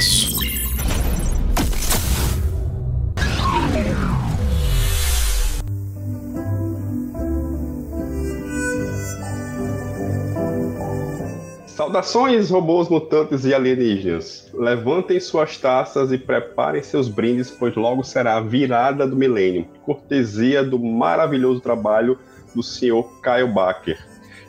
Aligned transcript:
Expresso. 0.00 0.40
Saudações, 11.66 12.50
robôs 12.50 12.88
mutantes 12.88 13.44
e 13.44 13.52
alienígenas. 13.52 14.50
Levantem 14.54 15.20
suas 15.20 15.58
taças 15.58 16.12
e 16.12 16.16
preparem 16.18 16.82
seus 16.82 17.08
brindes, 17.08 17.50
pois 17.50 17.74
logo 17.74 18.02
será 18.02 18.36
a 18.36 18.40
virada 18.40 19.06
do 19.06 19.16
milênio. 19.16 19.66
Cortesia 19.84 20.64
do 20.64 20.78
maravilhoso 20.78 21.60
trabalho 21.60 22.18
do 22.54 22.62
Sr. 22.62 23.04
Kyle 23.22 23.52
Baker. 23.52 23.98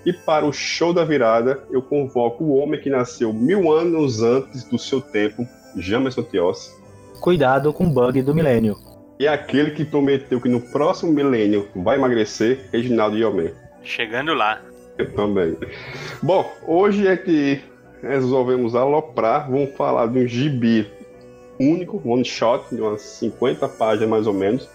E 0.06 0.12
para 0.12 0.46
o 0.46 0.52
show 0.52 0.94
da 0.94 1.04
virada, 1.04 1.64
eu 1.70 1.82
convoco 1.82 2.44
o 2.44 2.56
homem 2.56 2.80
que 2.80 2.90
nasceu 2.90 3.32
mil 3.32 3.72
anos 3.72 4.22
antes 4.22 4.64
do 4.64 4.80
seu 4.80 5.00
tempo, 5.00 5.48
Jamerson 5.76 6.24
Tios. 6.24 6.76
Cuidado 7.20 7.72
com 7.72 7.86
o 7.86 7.90
bug 7.90 8.22
do 8.22 8.34
milênio. 8.34 8.76
E 9.20 9.28
aquele 9.28 9.72
que 9.72 9.86
prometeu 9.86 10.42
que 10.42 10.50
no 10.50 10.60
próximo 10.60 11.12
milênio 11.12 11.68
vai 11.76 11.98
emagrecer, 11.98 12.68
Reginaldo 12.72 13.16
Yomé. 13.16 13.54
Chegando 13.84 14.34
lá. 14.34 14.60
Eu 14.98 15.14
também. 15.14 15.56
Bom, 16.22 16.52
hoje 16.68 17.08
é 17.08 17.16
que 17.16 17.62
resolvemos 18.02 18.74
aloprar. 18.74 19.50
Vamos 19.50 19.76
falar 19.76 20.08
de 20.08 20.20
um 20.20 20.28
gibi 20.28 20.90
único, 21.60 22.02
one 22.04 22.26
shot, 22.26 22.64
de 22.74 22.82
umas 22.82 23.02
50 23.02 23.68
páginas 23.70 24.10
mais 24.10 24.28
ou 24.28 24.34
menos, 24.34 24.68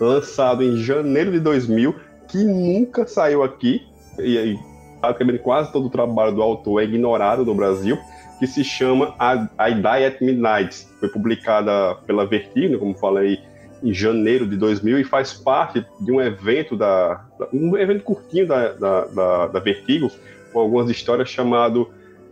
lançado 0.00 0.62
em 0.62 0.76
janeiro 0.76 1.32
de 1.32 1.40
2000, 1.40 1.94
que 2.28 2.44
nunca 2.44 3.06
saiu 3.06 3.42
aqui. 3.42 3.84
E 4.18 4.38
aí, 4.38 4.58
praticamente 5.00 5.38
quase 5.38 5.72
todo 5.72 5.86
o 5.86 5.90
trabalho 5.90 6.32
do 6.32 6.42
autor 6.42 6.82
é 6.82 6.84
ignorado 6.84 7.44
no 7.44 7.54
Brasil, 7.54 7.98
que 8.38 8.46
se 8.46 8.62
chama 8.62 9.14
I 9.58 9.74
Die 9.74 10.04
at 10.04 10.20
Midnight. 10.20 10.86
Foi 11.00 11.08
publicada 11.08 11.96
pela 12.06 12.26
Vertigo, 12.26 12.78
como 12.78 12.94
falei, 12.94 13.38
em 13.82 13.92
janeiro 13.92 14.46
de 14.46 14.56
2000 14.56 15.00
e 15.00 15.04
faz 15.04 15.32
parte 15.32 15.84
de 16.00 16.10
um 16.10 16.20
evento 16.20 16.76
da, 16.76 17.24
um 17.52 17.76
evento 17.76 18.02
curtinho 18.02 18.46
da, 18.46 18.72
da, 18.72 19.04
da, 19.06 19.46
da 19.46 19.60
Vertigo 19.60 20.10
com 20.52 20.60
algumas 20.60 20.90
histórias 20.90 21.28
chamado 21.28 21.88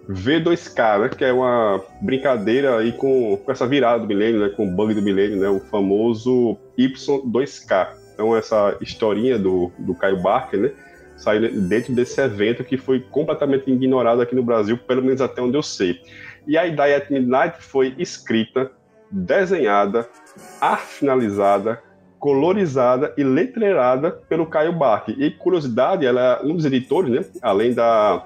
V2K, 0.09 1.01
né, 1.01 1.09
que 1.09 1.25
é 1.25 1.33
uma 1.33 1.83
brincadeira 2.01 2.79
aí 2.79 2.93
com, 2.93 3.37
com 3.37 3.53
essa 3.53 3.67
virada 3.67 4.01
do 4.01 4.07
milênio, 4.07 4.41
né, 4.41 4.49
com 4.51 4.67
o 4.67 4.71
bug 4.71 4.95
do 4.95 5.03
milênio, 5.03 5.37
né, 5.39 5.49
o 5.49 5.61
famoso 5.61 6.57
Y2K. 6.79 7.89
Então 8.15 8.37
essa 8.37 8.77
historinha 8.81 9.39
do, 9.39 9.71
do 9.79 9.95
Caio 9.95 10.23
Barker, 10.23 10.61
né, 10.61 10.71
saiu 11.17 11.61
dentro 11.63 11.95
desse 11.95 12.21
evento 12.21 12.63
que 12.65 12.77
foi 12.77 13.01
completamente 13.01 13.71
ignorado 13.71 14.21
aqui 14.21 14.35
no 14.35 14.43
Brasil, 14.43 14.77
pelo 14.77 15.03
menos 15.03 15.21
até 15.21 15.41
onde 15.41 15.57
eu 15.57 15.63
sei. 15.63 16.01
E 16.47 16.57
a 16.57 16.67
ideia 16.67 16.99
at 16.99 17.11
Midnight 17.11 17.57
foi 17.59 17.95
escrita, 17.99 18.71
desenhada, 19.11 20.09
finalizada, 20.79 21.83
colorizada 22.19 23.13
e 23.17 23.25
letreirada 23.25 24.11
pelo 24.11 24.47
Caio 24.47 24.73
Barque. 24.73 25.13
E 25.19 25.31
curiosidade, 25.31 26.07
ela 26.07 26.41
é 26.43 26.47
um 26.47 26.57
dos 26.57 26.65
editores, 26.65 27.11
né? 27.11 27.25
Além 27.43 27.75
da, 27.75 28.25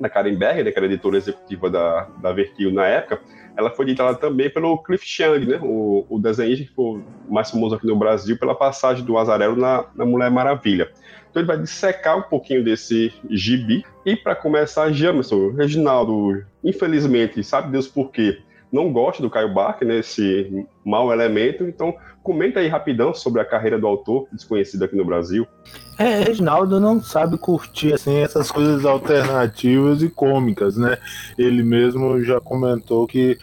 da 0.00 0.08
Karen 0.08 0.34
Berger, 0.36 0.64
né, 0.64 0.72
que 0.72 0.78
era 0.78 0.86
editora 0.86 1.16
executiva 1.16 1.70
da, 1.70 2.08
da 2.20 2.32
Vertigo 2.32 2.72
na 2.72 2.86
época, 2.86 3.20
ela 3.56 3.70
foi 3.70 3.86
editada 3.86 4.16
também 4.16 4.50
pelo 4.50 4.76
Cliff 4.82 5.06
Chang, 5.06 5.46
né? 5.46 5.58
O, 5.62 6.04
o 6.08 6.18
desenhista 6.18 6.64
que 6.64 6.72
foi 6.72 7.02
mais 7.28 7.50
famoso 7.50 7.76
aqui 7.76 7.86
no 7.86 7.96
Brasil 7.96 8.38
pela 8.38 8.54
passagem 8.54 9.04
do 9.04 9.16
Azarelo 9.16 9.56
na, 9.56 9.84
na 9.94 10.04
Mulher 10.04 10.30
Maravilha. 10.30 10.90
Então 11.34 11.40
ele 11.40 11.48
vai 11.48 11.58
dissecar 11.58 12.16
um 12.16 12.22
pouquinho 12.22 12.62
desse 12.62 13.12
gibi. 13.28 13.84
E 14.06 14.14
para 14.14 14.36
começar, 14.36 14.92
Jamerson, 14.92 15.50
Reginaldo, 15.50 16.44
infelizmente, 16.62 17.42
sabe 17.42 17.72
Deus 17.72 17.88
por 17.88 18.12
quê? 18.12 18.38
não 18.74 18.92
gosta 18.92 19.22
do 19.22 19.30
Caio 19.30 19.54
Barker, 19.54 19.86
né, 19.86 19.98
esse 20.00 20.66
mau 20.84 21.12
elemento, 21.12 21.62
então 21.62 21.94
comenta 22.24 22.58
aí 22.58 22.66
rapidão 22.66 23.14
sobre 23.14 23.40
a 23.40 23.44
carreira 23.44 23.78
do 23.78 23.86
autor, 23.86 24.26
desconhecido 24.32 24.82
aqui 24.82 24.96
no 24.96 25.04
Brasil. 25.04 25.46
É, 25.96 26.24
Reginaldo 26.24 26.80
não 26.80 27.00
sabe 27.00 27.38
curtir 27.38 27.92
assim 27.92 28.16
essas 28.16 28.50
coisas 28.50 28.84
alternativas 28.84 30.02
e 30.02 30.08
cômicas, 30.08 30.76
né? 30.76 30.98
Ele 31.38 31.62
mesmo 31.62 32.20
já 32.24 32.40
comentou 32.40 33.06
que 33.06 33.38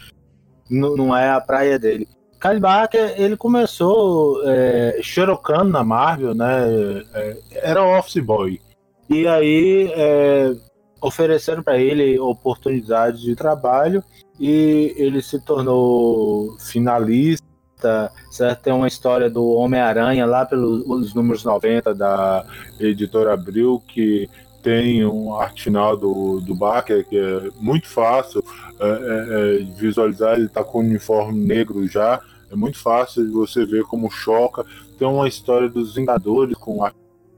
não 0.69 1.15
é 1.15 1.29
a 1.29 1.39
praia 1.39 1.79
dele. 1.79 2.09
Caio 2.41 2.59
Barker, 2.59 3.13
ele 3.17 3.37
começou 3.37 4.41
é, 4.49 4.99
xerocando 5.03 5.69
na 5.69 5.83
Marvel, 5.83 6.33
né? 6.33 7.03
É, 7.13 7.37
era 7.51 7.85
office 7.85 8.17
boy. 8.23 8.59
E 9.07 9.27
aí 9.27 9.91
é, 9.93 10.51
ofereceram 10.99 11.61
para 11.61 11.77
ele 11.77 12.19
oportunidades 12.19 13.21
de 13.21 13.35
trabalho 13.35 14.03
e 14.39 14.91
ele 14.97 15.21
se 15.21 15.39
tornou 15.39 16.57
finalista. 16.57 18.11
Certo? 18.31 18.63
Tem 18.63 18.73
uma 18.73 18.87
história 18.87 19.29
do 19.29 19.47
Homem-Aranha 19.51 20.25
lá 20.25 20.43
pelos 20.43 21.13
números 21.13 21.43
90 21.43 21.93
da 21.93 22.43
editora 22.79 23.33
Abril, 23.33 23.83
que 23.87 24.27
tem 24.63 25.05
um 25.05 25.35
arte 25.35 25.63
final 25.63 25.95
do, 25.95 26.39
do 26.39 26.55
Baker, 26.55 27.07
que 27.07 27.17
é 27.17 27.49
muito 27.59 27.87
fácil 27.87 28.43
é, 28.79 28.87
é, 28.87 29.61
é 29.61 29.63
visualizar. 29.75 30.35
Ele 30.35 30.45
está 30.45 30.63
com 30.63 30.79
o 30.79 30.81
uniforme 30.81 31.39
negro 31.39 31.87
já, 31.87 32.19
é 32.51 32.55
muito 32.55 32.77
fácil 32.77 33.25
de 33.25 33.31
você 33.31 33.65
ver 33.65 33.83
como 33.83 34.11
choca. 34.11 34.65
Tem 34.97 35.07
uma 35.07 35.27
história 35.27 35.69
dos 35.69 35.95
Vingadores 35.95 36.57
com 36.57 36.83
a 36.83 36.91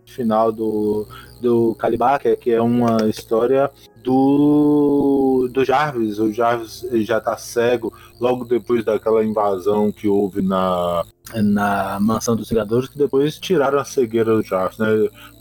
final 0.06 0.52
do, 0.52 1.08
do 1.42 1.76
Calibac, 1.76 2.36
que 2.38 2.52
é 2.52 2.62
uma 2.62 3.10
história 3.10 3.70
do, 4.04 5.50
do 5.52 5.64
Jarvis. 5.64 6.20
O 6.20 6.32
Jarvis 6.32 6.86
já 7.06 7.18
está 7.18 7.38
cego 7.38 7.94
logo 8.20 8.46
depois 8.46 8.84
daquela 8.84 9.24
invasão 9.24 9.92
que 9.92 10.08
houve 10.08 10.42
na, 10.42 11.04
na 11.36 12.00
mansão 12.00 12.36
dos 12.36 12.50
Vingadores, 12.50 12.90
que 12.90 12.98
depois 12.98 13.38
tiraram 13.38 13.80
a 13.80 13.86
cegueira 13.86 14.36
do 14.36 14.44
Jarvis, 14.44 14.78
né? 14.78 14.88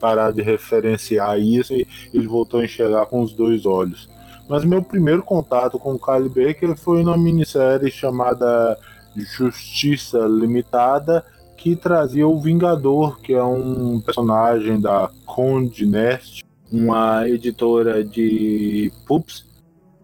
Parar 0.01 0.33
de 0.33 0.43
referenciar 0.43 1.39
isso 1.39 1.75
e 1.75 1.87
ele 2.13 2.27
voltou 2.27 2.61
a 2.61 2.65
enxergar 2.65 3.07
com 3.07 3.23
os 3.23 3.33
dois 3.33 3.67
olhos. 3.67 4.09
Mas 4.49 4.65
meu 4.65 4.83
primeiro 4.83 5.23
contato 5.23 5.79
com 5.79 5.95
o 5.95 5.99
Kyle 5.99 6.29
Baker 6.29 6.77
foi 6.77 7.03
numa 7.03 7.17
minissérie 7.17 7.91
chamada 7.91 8.79
Justiça 9.17 10.19
Limitada, 10.21 11.25
que 11.57 11.77
trazia 11.77 12.27
o 12.27 12.41
Vingador, 12.41 13.21
que 13.21 13.33
é 13.33 13.43
um 13.43 14.01
personagem 14.01 14.81
da 14.81 15.11
Conde 15.25 15.87
Nest, 15.87 16.45
uma 16.71 17.29
editora 17.29 18.03
de 18.03 18.91
pups, 19.07 19.45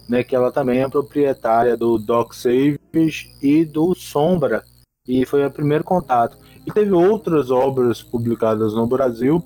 né, 0.08 0.22
que 0.22 0.36
ela 0.36 0.52
também 0.52 0.80
é 0.80 0.88
proprietária 0.88 1.76
do 1.76 1.98
Doc 1.98 2.32
Saves 2.32 2.78
e 3.42 3.64
do 3.64 3.94
Sombra, 3.94 4.62
e 5.06 5.24
foi 5.24 5.44
o 5.44 5.50
primeiro 5.50 5.84
contato. 5.84 6.36
E 6.66 6.70
teve 6.70 6.92
outras 6.92 7.50
obras 7.50 8.02
publicadas 8.02 8.74
no 8.74 8.86
Brasil. 8.86 9.42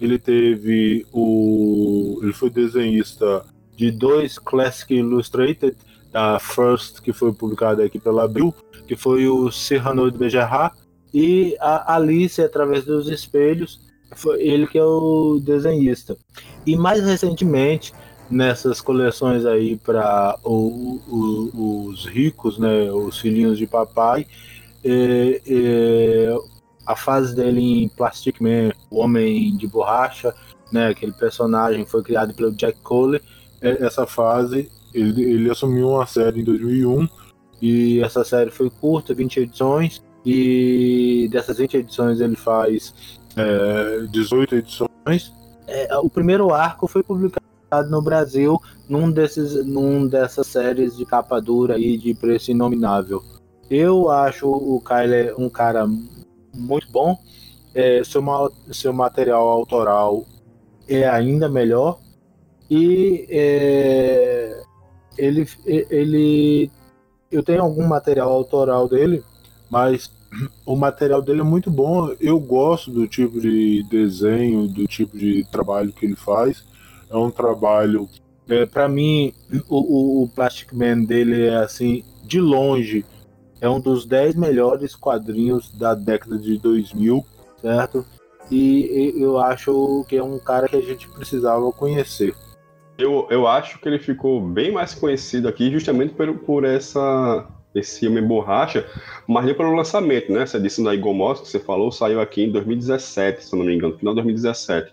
Ele 0.00 0.18
teve 0.18 1.06
o, 1.12 2.18
ele 2.22 2.32
foi 2.32 2.48
desenhista 2.48 3.44
de 3.76 3.90
dois 3.90 4.38
Classic 4.38 4.94
Illustrated 4.94 5.76
da 6.10 6.38
First 6.38 7.00
que 7.00 7.12
foi 7.12 7.32
publicada 7.32 7.84
aqui 7.84 7.98
pela 7.98 8.24
Abril, 8.24 8.54
que 8.86 8.96
foi 8.96 9.28
o 9.28 9.50
Cyrano 9.50 10.10
de 10.10 10.18
Bergerac 10.18 10.76
e 11.12 11.56
a 11.60 11.94
Alice 11.94 12.40
através 12.40 12.84
dos 12.84 13.08
espelhos 13.08 13.80
foi 14.14 14.42
ele 14.42 14.66
que 14.66 14.78
é 14.78 14.84
o 14.84 15.40
desenhista. 15.42 16.16
E 16.66 16.76
mais 16.76 17.02
recentemente 17.04 17.92
nessas 18.30 18.80
coleções 18.80 19.44
aí 19.44 19.76
para 19.76 20.38
os 20.44 22.06
ricos 22.06 22.58
né 22.58 22.90
os 22.90 23.18
filhinhos 23.18 23.58
de 23.58 23.66
papai 23.66 24.26
é, 24.82 25.42
é, 25.46 26.36
a 26.86 26.96
fase 26.96 27.36
dele 27.36 27.60
em 27.60 27.88
Plastic 27.90 28.40
Man 28.40 28.72
o 28.90 29.00
homem 29.00 29.54
de 29.56 29.66
borracha 29.66 30.34
né 30.72 30.88
aquele 30.88 31.12
personagem 31.12 31.84
foi 31.84 32.02
criado 32.02 32.32
pelo 32.32 32.52
Jack 32.52 32.78
Cole 32.80 33.20
é, 33.60 33.84
essa 33.84 34.06
fase 34.06 34.70
ele, 34.94 35.22
ele 35.22 35.50
assumiu 35.50 35.90
uma 35.90 36.06
série 36.06 36.40
em 36.40 36.44
2001 36.44 37.06
e 37.62 38.02
essa 38.02 38.24
série 38.24 38.50
foi 38.50 38.68
curta 38.68 39.14
20 39.14 39.40
edições 39.40 40.02
e 40.26 41.28
dessas 41.30 41.58
20 41.58 41.76
edições 41.76 42.20
ele 42.20 42.36
faz 42.36 42.92
é, 43.36 44.06
18 44.10 44.56
edições. 44.56 45.32
É, 45.66 45.96
o 45.96 46.10
primeiro 46.10 46.52
arco 46.52 46.88
foi 46.88 47.02
publicado 47.02 47.88
no 47.88 48.02
Brasil 48.02 48.60
num, 48.88 49.10
desses, 49.10 49.64
num 49.64 50.06
dessas 50.06 50.48
séries 50.48 50.96
de 50.96 51.06
capa 51.06 51.40
dura 51.40 51.78
e 51.78 51.96
de 51.96 52.12
preço 52.14 52.50
inominável. 52.50 53.22
Eu 53.70 54.10
acho 54.10 54.50
o 54.50 54.80
Kyler 54.80 55.34
um 55.38 55.48
cara 55.48 55.86
muito 56.54 56.90
bom. 56.90 57.16
É, 57.74 58.02
seu, 58.04 58.22
seu 58.70 58.92
material 58.92 59.48
autoral 59.48 60.26
é 60.86 61.08
ainda 61.08 61.48
melhor. 61.48 61.98
E 62.70 63.26
é, 63.30 64.62
ele, 65.16 65.48
ele. 65.66 66.70
Eu 67.32 67.42
tenho 67.42 67.62
algum 67.62 67.86
material 67.86 68.30
autoral 68.30 68.86
dele 68.86 69.24
mas 69.72 70.12
o 70.66 70.76
material 70.76 71.22
dele 71.22 71.40
é 71.40 71.44
muito 71.44 71.70
bom. 71.70 72.14
Eu 72.20 72.38
gosto 72.38 72.90
do 72.90 73.08
tipo 73.08 73.40
de 73.40 73.82
desenho, 73.84 74.68
do 74.68 74.86
tipo 74.86 75.16
de 75.16 75.44
trabalho 75.50 75.94
que 75.94 76.04
ele 76.04 76.14
faz. 76.14 76.62
É 77.08 77.16
um 77.16 77.30
trabalho. 77.30 78.06
É, 78.46 78.66
para 78.66 78.86
mim, 78.86 79.32
o, 79.66 80.24
o, 80.24 80.28
Plastic 80.28 80.74
Man 80.74 81.04
dele 81.04 81.46
é 81.46 81.56
assim 81.56 82.04
de 82.24 82.40
longe, 82.40 83.04
é 83.60 83.68
um 83.68 83.80
dos 83.80 84.04
10 84.04 84.34
melhores 84.34 84.94
quadrinhos 84.94 85.70
da 85.70 85.94
década 85.94 86.38
de 86.38 86.58
2000, 86.58 87.24
certo? 87.60 88.04
E 88.50 89.14
eu 89.16 89.38
acho 89.38 90.04
que 90.08 90.16
é 90.16 90.22
um 90.22 90.38
cara 90.38 90.68
que 90.68 90.76
a 90.76 90.80
gente 90.80 91.08
precisava 91.08 91.70
conhecer. 91.72 92.34
Eu, 92.98 93.26
eu 93.30 93.46
acho 93.46 93.78
que 93.78 93.88
ele 93.88 93.98
ficou 93.98 94.40
bem 94.40 94.70
mais 94.70 94.94
conhecido 94.94 95.48
aqui 95.48 95.70
justamente 95.70 96.14
por, 96.14 96.34
por 96.38 96.64
essa 96.64 97.48
esse 97.74 98.06
Homem 98.06 98.22
Borracha, 98.22 98.86
mas 99.26 99.46
nem 99.46 99.54
pelo 99.54 99.74
lançamento, 99.74 100.30
né? 100.30 100.42
Essa 100.42 100.58
edição 100.58 100.84
da 100.84 100.94
Igomos 100.94 101.40
que 101.40 101.48
você 101.48 101.58
falou 101.58 101.90
saiu 101.90 102.20
aqui 102.20 102.44
em 102.44 102.52
2017, 102.52 103.44
se 103.44 103.56
não 103.56 103.64
me 103.64 103.74
engano, 103.74 103.96
final 103.96 104.12
de 104.14 104.20
2017 104.20 104.92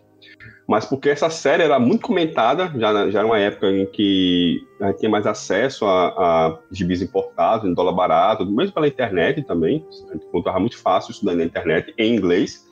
mas 0.70 0.86
porque 0.86 1.10
essa 1.10 1.32
série 1.32 1.64
era 1.64 1.80
muito 1.80 2.04
comentada, 2.04 2.72
já, 2.78 3.10
já 3.10 3.20
era 3.20 3.26
uma 3.28 3.40
época 3.40 3.72
em 3.72 3.88
que 3.88 4.62
a 4.80 4.88
gente 4.88 5.00
tinha 5.00 5.10
mais 5.10 5.26
acesso 5.26 5.84
a, 5.84 6.10
a 6.10 6.60
gibis 6.72 7.02
importados, 7.02 7.68
em 7.68 7.74
dólar 7.74 7.94
barato, 7.94 8.46
mesmo 8.46 8.76
pela 8.76 8.88
internet 8.88 9.42
também, 9.42 9.84
a 10.10 10.14
gente 10.14 10.28
encontrava 10.28 10.60
muito 10.60 10.78
fácil 10.78 11.12
estudar 11.12 11.34
na 11.34 11.44
internet, 11.44 11.92
em 11.98 12.16
inglês, 12.16 12.69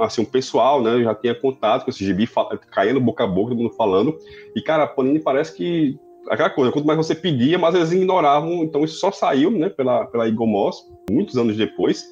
assim, 0.00 0.22
um 0.22 0.24
pessoal, 0.24 0.82
né, 0.82 1.02
já 1.02 1.14
tinha 1.14 1.34
contato 1.34 1.84
com 1.84 1.90
esse 1.90 2.04
gibi, 2.04 2.28
caindo 2.70 3.00
boca 3.00 3.24
a 3.24 3.26
boca, 3.26 3.50
todo 3.50 3.62
mundo 3.62 3.74
falando, 3.74 4.16
e, 4.54 4.62
cara, 4.62 4.84
a 4.84 4.86
Panini 4.86 5.20
parece 5.20 5.56
que, 5.56 5.98
aquela 6.28 6.50
coisa, 6.50 6.72
quanto 6.72 6.86
mais 6.86 6.98
você 6.98 7.14
pedia, 7.14 7.58
mais 7.58 7.74
eles 7.74 7.92
ignoravam, 7.92 8.62
então 8.62 8.84
isso 8.84 8.98
só 8.98 9.10
saiu, 9.10 9.50
né, 9.50 9.68
pela, 9.68 10.06
pela 10.06 10.28
Igomos, 10.28 10.84
muitos 11.10 11.36
anos 11.36 11.56
depois, 11.56 12.04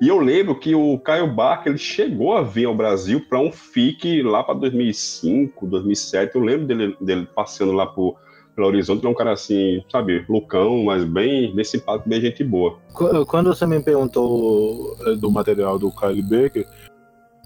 e 0.00 0.08
eu 0.08 0.18
lembro 0.18 0.58
que 0.58 0.74
o 0.74 0.98
Caio 0.98 1.26
Barker 1.26 1.72
ele 1.72 1.78
chegou 1.78 2.34
a 2.34 2.40
vir 2.40 2.64
ao 2.64 2.74
Brasil 2.74 3.22
para 3.28 3.38
um 3.38 3.52
FIC 3.52 4.22
lá 4.22 4.42
para 4.42 4.54
2005, 4.54 5.66
2007. 5.66 6.34
Eu 6.34 6.40
lembro 6.40 6.66
dele, 6.66 6.96
dele 6.98 7.28
passeando 7.34 7.72
lá 7.72 7.86
por, 7.86 8.16
pelo 8.54 8.66
Horizonte. 8.66 9.04
É 9.04 9.08
um 9.08 9.14
cara 9.14 9.32
assim, 9.32 9.82
sabe, 9.90 10.24
loucão, 10.28 10.84
mas 10.84 11.04
bem, 11.04 11.54
bem 11.54 11.64
simpático, 11.64 12.08
bem 12.08 12.20
gente 12.20 12.44
boa. 12.44 12.78
Quando 13.26 13.54
você 13.54 13.66
me 13.66 13.80
perguntou 13.82 14.96
eh, 15.06 15.14
do 15.14 15.30
material 15.30 15.78
do 15.78 15.90
Kyle 15.90 16.22
Baker, 16.22 16.66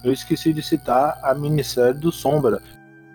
eu 0.04 0.12
esqueci 0.12 0.52
de 0.52 0.62
citar 0.62 1.18
a 1.22 1.34
minissérie 1.34 1.98
do 1.98 2.12
Sombra, 2.12 2.60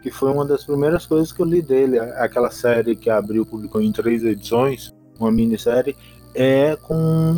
que 0.02 0.10
foi 0.10 0.32
uma 0.32 0.46
das 0.46 0.64
primeiras 0.64 1.06
coisas 1.06 1.32
que 1.32 1.42
eu 1.42 1.46
li 1.46 1.62
dele. 1.62 2.00
Aquela 2.00 2.50
série 2.50 2.96
que 2.96 3.10
abriu, 3.10 3.46
publicou 3.46 3.82
em 3.82 3.92
três 3.92 4.24
edições, 4.24 4.94
uma 5.20 5.32
minissérie, 5.32 5.96
é 6.34 6.76
com 6.76 7.38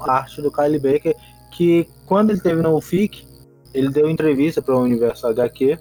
arte 0.00 0.42
do 0.42 0.50
Kyle 0.50 0.78
Baker 0.78 1.14
que 1.52 1.86
quando 2.06 2.30
ele 2.30 2.40
teve 2.40 2.60
no 2.62 2.80
FIC, 2.80 3.26
ele 3.72 3.90
deu 3.90 4.08
entrevista 4.08 4.60
para 4.60 4.74
o 4.74 4.82
Universo 4.82 5.26
HQ 5.26 5.78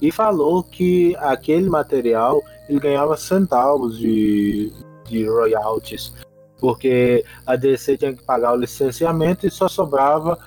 e 0.00 0.12
falou 0.12 0.62
que 0.62 1.16
aquele 1.16 1.68
material 1.68 2.42
ele 2.68 2.80
ganhava 2.80 3.16
centavos 3.16 3.98
de, 3.98 4.72
de 5.06 5.26
royalties, 5.26 6.12
porque 6.58 7.24
a 7.46 7.56
DC 7.56 7.96
tinha 7.96 8.12
que 8.12 8.22
pagar 8.22 8.52
o 8.52 8.56
licenciamento 8.56 9.46
e 9.46 9.50
só 9.50 9.68
sobrava 9.68 10.38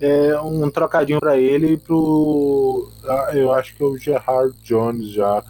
é, 0.00 0.38
um 0.40 0.70
trocadinho 0.70 1.20
para 1.20 1.38
ele 1.38 1.72
e 1.72 1.76
pro. 1.76 2.90
Ah, 3.04 3.30
eu 3.32 3.52
acho 3.52 3.74
que 3.74 3.82
é 3.82 3.86
o 3.86 3.96
Gerard 3.96 4.54
Jones 4.62 5.08
já 5.10 5.42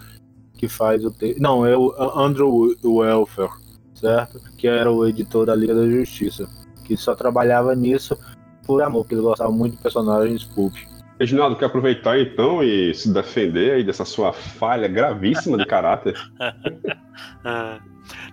que 0.53 0.67
faz 0.67 1.03
o. 1.03 1.13
Não, 1.37 1.65
é 1.65 1.77
o 1.77 1.93
Andrew 2.17 2.75
Welfare, 2.83 3.51
certo? 3.93 4.39
Que 4.57 4.67
era 4.67 4.91
o 4.91 5.05
editor 5.05 5.45
da 5.45 5.55
Liga 5.55 5.75
da 5.75 5.87
Justiça, 5.87 6.47
que 6.85 6.95
só 6.95 7.15
trabalhava 7.15 7.75
nisso 7.75 8.17
por 8.65 8.81
amor, 8.81 9.01
porque 9.01 9.15
ele 9.15 9.21
gostava 9.21 9.51
muito 9.51 9.75
de 9.75 9.81
personagens 9.81 10.43
pulp. 10.43 10.75
Reginaldo, 11.19 11.55
quer 11.55 11.65
aproveitar 11.65 12.19
então 12.19 12.61
e 12.61 12.93
se 12.93 13.13
defender 13.13 13.75
aí 13.75 13.83
dessa 13.83 14.03
sua 14.03 14.33
falha 14.33 14.87
gravíssima 14.87 15.57
de 15.57 15.65
caráter? 15.65 16.15
Ah, 17.45 17.79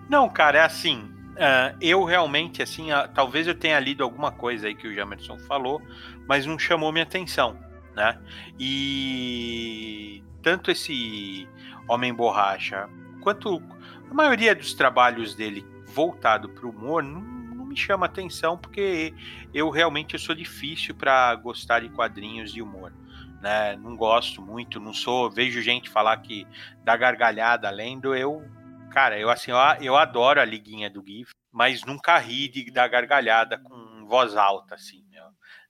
não, 0.09 0.29
cara, 0.29 0.59
é 0.59 0.63
assim. 0.63 1.03
Uh, 1.33 1.77
eu 1.81 2.03
realmente, 2.03 2.63
assim, 2.63 2.89
talvez 3.15 3.47
eu 3.47 3.55
tenha 3.55 3.79
lido 3.79 4.03
alguma 4.03 4.33
coisa 4.33 4.67
aí 4.67 4.75
que 4.75 4.89
o 4.89 4.95
Jamerson 4.95 5.39
falou, 5.39 5.81
mas 6.27 6.47
não 6.47 6.59
chamou 6.59 6.91
minha 6.91 7.05
atenção, 7.05 7.57
né? 7.95 8.19
E 8.59 10.23
tanto 10.43 10.71
esse 10.71 11.47
Homem 11.87 12.13
Borracha 12.13 12.89
quanto 13.21 13.63
a 14.11 14.15
maioria 14.15 14.55
dos 14.55 14.75
trabalhos 14.75 15.35
dele 15.35 15.65
voltado 15.87 16.49
para 16.49 16.67
o 16.67 16.71
humor 16.71 17.03
não 17.03 17.42
me 17.73 17.77
chama 17.77 18.07
atenção 18.07 18.57
porque 18.57 19.15
eu 19.53 19.71
realmente 19.71 20.15
eu 20.15 20.21
sou 20.21 20.35
difícil 20.35 20.95
para 20.95 21.35
gostar 21.37 21.81
de 21.81 21.89
quadrinhos 21.89 22.53
de 22.53 22.63
humor. 22.63 22.93
Né? 23.41 23.77
Não 23.77 23.97
gosto 23.97 24.41
muito, 24.41 24.79
não 24.79 24.93
sou. 24.93 25.31
Vejo 25.31 25.61
gente 25.61 25.91
falar 25.91 26.17
que 26.19 26.47
dá 26.85 26.97
gargalhada 26.97 27.69
lendo, 27.71 28.15
eu. 28.15 28.45
Cara, 28.93 29.19
eu 29.19 29.31
assim, 29.31 29.51
eu, 29.51 29.57
eu 29.81 29.97
adoro 29.97 30.41
a 30.41 30.45
liguinha 30.45 30.91
do 30.91 31.03
GIF, 31.05 31.33
mas 31.51 31.83
nunca 31.85 32.19
ri 32.19 32.47
de 32.49 32.71
dar 32.71 32.89
gargalhada 32.89 33.59
com 33.59 34.07
voz 34.07 34.37
alta, 34.37 34.75
assim, 34.75 35.03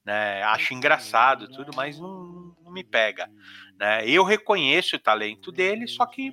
né? 0.05 0.43
Acho 0.43 0.75
engraçado 0.75 1.49
tudo, 1.49 1.71
mas 1.77 1.99
não, 2.01 2.57
não 2.65 2.73
me 2.73 2.83
pega. 2.83 3.31
Né? 3.79 4.09
Eu 4.09 4.25
reconheço 4.25 4.97
o 4.97 4.99
talento 4.99 5.53
dele, 5.53 5.87
só 5.87 6.05
que 6.05 6.33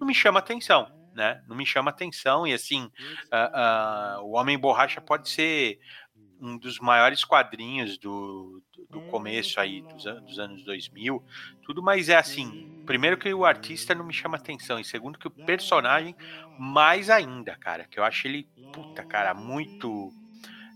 não 0.00 0.06
me 0.06 0.14
chama 0.14 0.38
atenção 0.38 1.01
né? 1.14 1.42
Não 1.46 1.56
me 1.56 1.66
chama 1.66 1.90
atenção. 1.90 2.46
E 2.46 2.52
assim, 2.52 2.84
uh, 2.84 4.20
uh, 4.20 4.24
o 4.24 4.32
Homem 4.32 4.58
Borracha 4.58 5.00
pode 5.00 5.28
ser 5.28 5.78
um 6.40 6.58
dos 6.58 6.80
maiores 6.80 7.24
quadrinhos 7.24 7.96
do, 7.96 8.60
do 8.90 9.00
começo 9.02 9.60
aí 9.60 9.80
dos, 9.82 10.02
dos, 10.02 10.38
anos 10.40 10.64
2000, 10.64 11.24
tudo, 11.62 11.80
mas 11.80 12.08
é 12.08 12.16
assim, 12.16 12.82
primeiro 12.84 13.16
que 13.16 13.32
o 13.32 13.44
artista 13.44 13.94
não 13.94 14.04
me 14.04 14.12
chama 14.12 14.36
atenção, 14.36 14.80
e 14.80 14.84
segundo 14.84 15.20
que 15.20 15.28
o 15.28 15.30
personagem 15.30 16.16
mais 16.58 17.08
ainda, 17.08 17.54
cara, 17.54 17.84
que 17.84 17.98
eu 17.98 18.02
acho 18.02 18.26
ele, 18.26 18.48
puta, 18.72 19.04
cara, 19.04 19.32
muito 19.32 20.12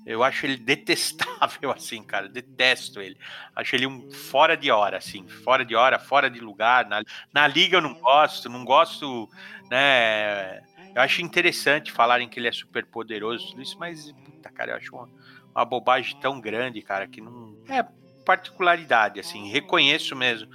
eu 0.06 0.23
acho 0.23 0.47
ele 0.47 0.56
detestável, 0.56 1.73
assim, 1.75 2.03
cara. 2.03 2.29
Detesto 2.29 3.00
ele. 3.00 3.17
Acho 3.55 3.75
ele 3.75 3.87
um 3.88 4.08
fora 4.11 4.56
de 4.56 4.70
hora, 4.70 4.99
assim. 4.99 5.26
Fora 5.26 5.64
de 5.64 5.75
hora, 5.75 5.99
fora 5.99 6.31
de 6.31 6.38
lugar. 6.38 6.88
Na, 6.88 7.03
na 7.35 7.47
liga 7.49 7.76
eu 7.76 7.82
não 7.82 7.94
gosto, 7.94 8.49
não 8.49 8.64
gosto, 8.64 9.29
né? 9.69 10.62
Eu 10.94 11.03
acho 11.03 11.20
interessante 11.20 11.91
falarem 11.91 12.29
que 12.29 12.38
ele 12.38 12.49
é 12.49 12.53
super 12.53 12.87
poderoso, 12.87 13.50
tudo 13.50 13.61
isso, 13.61 13.76
mas, 13.79 14.12
puta, 14.12 14.49
cara, 14.50 14.73
eu 14.73 14.76
acho 14.76 14.94
uma, 14.94 15.08
uma 15.55 15.64
bobagem 15.64 16.19
tão 16.20 16.41
grande, 16.41 16.81
cara, 16.81 17.09
que 17.09 17.20
não. 17.20 17.56
É 17.69 17.85
particularidade, 18.25 19.20
assim. 19.20 19.50
Reconheço 19.50 20.14
mesmo 20.17 20.49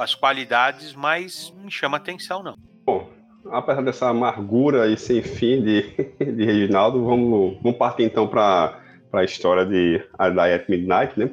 as 0.00 0.14
qualidades, 0.14 0.94
mas 0.94 1.52
não 1.56 1.70
chama 1.70 1.96
atenção, 1.96 2.42
não. 2.42 2.56
Bom, 2.84 3.10
apesar 3.50 3.82
dessa 3.82 4.08
amargura 4.08 4.86
e 4.88 4.96
sem 4.96 5.22
fim 5.22 5.62
de, 5.62 5.82
de 6.18 6.44
Reginaldo, 6.44 7.04
vamos, 7.04 7.58
vamos 7.62 7.78
partir 7.78 8.02
então 8.04 8.28
para 8.28 8.81
para 9.12 9.20
a 9.20 9.24
história 9.24 9.66
de 9.66 10.02
A 10.18 10.30
Die 10.30 10.40
at 10.40 10.68
Midnight, 10.68 11.20
né? 11.20 11.30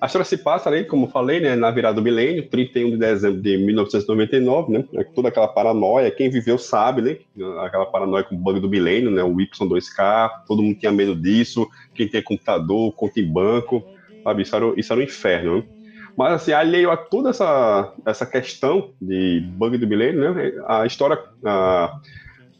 A 0.00 0.06
história 0.06 0.24
se 0.24 0.38
passa 0.38 0.68
ali, 0.68 0.84
como 0.84 1.08
falei, 1.08 1.40
né, 1.40 1.56
na 1.56 1.70
virada 1.70 1.96
do 1.96 2.02
milênio, 2.02 2.48
31 2.48 2.90
de 2.90 2.96
dezembro 2.98 3.40
de 3.40 3.56
1999, 3.56 4.72
né? 4.72 4.84
É 4.94 5.02
toda 5.02 5.28
aquela 5.28 5.48
paranoia, 5.48 6.10
quem 6.10 6.30
viveu 6.30 6.58
sabe, 6.58 7.02
né? 7.02 7.16
Aquela 7.60 7.86
paranoia 7.86 8.22
com 8.22 8.34
o 8.34 8.38
bug 8.38 8.60
do 8.60 8.68
milênio, 8.68 9.10
né? 9.10 9.22
O 9.24 9.34
Y2K, 9.34 10.44
todo 10.46 10.62
mundo 10.62 10.78
tinha 10.78 10.92
medo 10.92 11.16
disso, 11.16 11.68
quem 11.94 12.06
tem 12.06 12.22
computador, 12.22 12.92
conta 12.92 13.18
em 13.18 13.26
banco, 13.26 13.82
sabe? 14.22 14.42
Isso 14.42 14.54
era, 14.54 14.72
isso 14.76 14.92
era 14.92 15.00
um 15.00 15.04
inferno, 15.04 15.56
né? 15.56 15.64
Mas, 16.16 16.32
assim, 16.32 16.52
alheio 16.52 16.90
a 16.90 16.96
toda 16.96 17.30
essa, 17.30 17.92
essa 18.06 18.24
questão 18.24 18.90
de 19.00 19.40
bug 19.54 19.76
do 19.76 19.86
milênio, 19.86 20.34
né? 20.34 20.52
A 20.66 20.86
história, 20.86 21.18
a, 21.44 22.00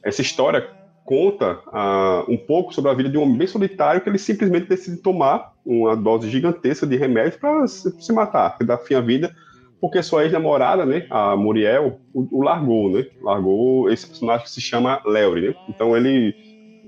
essa 0.02 0.20
história 0.20 0.68
conta 1.06 1.60
uh, 1.68 2.30
um 2.30 2.36
pouco 2.36 2.74
sobre 2.74 2.90
a 2.90 2.94
vida 2.94 3.08
de 3.08 3.16
um 3.16 3.22
homem 3.22 3.38
bem 3.38 3.46
solitário 3.46 4.00
que 4.00 4.08
ele 4.08 4.18
simplesmente 4.18 4.68
decide 4.68 4.96
tomar 4.96 5.54
uma 5.64 5.96
dose 5.96 6.28
gigantesca 6.28 6.86
de 6.86 6.96
remédio 6.96 7.38
para 7.38 7.66
se, 7.68 8.12
matar, 8.12 8.56
dar 8.60 8.78
fim 8.78 8.94
à 8.94 9.00
vida, 9.00 9.34
porque 9.80 10.02
sua 10.02 10.24
ex-namorada, 10.24 10.84
né, 10.84 11.06
a 11.08 11.36
Muriel, 11.36 12.00
o, 12.12 12.38
o, 12.38 12.42
largou, 12.42 12.90
né? 12.90 13.06
Largou 13.22 13.88
esse 13.88 14.06
personagem 14.06 14.44
que 14.44 14.50
se 14.50 14.60
chama 14.60 15.00
Leury, 15.06 15.48
né? 15.48 15.54
Então 15.68 15.96
ele, 15.96 16.34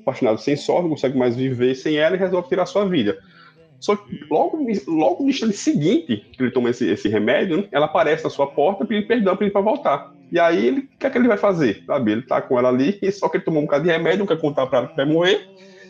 apaixonado 0.00 0.40
sem 0.40 0.56
sorte, 0.56 0.82
não 0.82 0.90
consegue 0.90 1.16
mais 1.16 1.36
viver 1.36 1.74
sem 1.76 1.96
ela 1.96 2.16
e 2.16 2.18
resolve 2.18 2.48
tirar 2.48 2.66
sua 2.66 2.84
vida. 2.86 3.16
Só 3.80 3.94
que 3.94 4.24
logo, 4.28 4.58
logo 4.88 5.22
no 5.22 5.30
instante 5.30 5.56
seguinte 5.56 6.26
que 6.32 6.42
ele 6.42 6.50
toma 6.50 6.70
esse, 6.70 6.88
esse 6.88 7.08
remédio, 7.08 7.68
ela 7.70 7.86
aparece 7.86 8.24
na 8.24 8.30
sua 8.30 8.46
porta 8.46 8.84
pedindo 8.84 9.06
perdão 9.06 9.36
para 9.36 9.44
ele 9.44 9.52
para 9.52 9.60
voltar. 9.60 10.12
E 10.30 10.38
aí, 10.38 10.70
o 10.70 10.98
que 10.98 11.06
é 11.06 11.10
que 11.10 11.16
ele 11.16 11.28
vai 11.28 11.38
fazer? 11.38 11.82
Sabe? 11.86 12.12
Ele 12.12 12.22
tá 12.22 12.42
com 12.42 12.58
ela 12.58 12.68
ali, 12.68 12.98
só 13.12 13.28
que 13.28 13.38
ele 13.38 13.44
tomou 13.44 13.62
um 13.62 13.66
bocado 13.66 13.84
de 13.84 13.90
remédio, 13.90 14.20
não 14.20 14.26
quer 14.26 14.40
contar 14.40 14.66
para 14.66 14.78
ela 14.78 14.88
que 14.88 14.96
vai 14.96 15.06
morrer. 15.06 15.48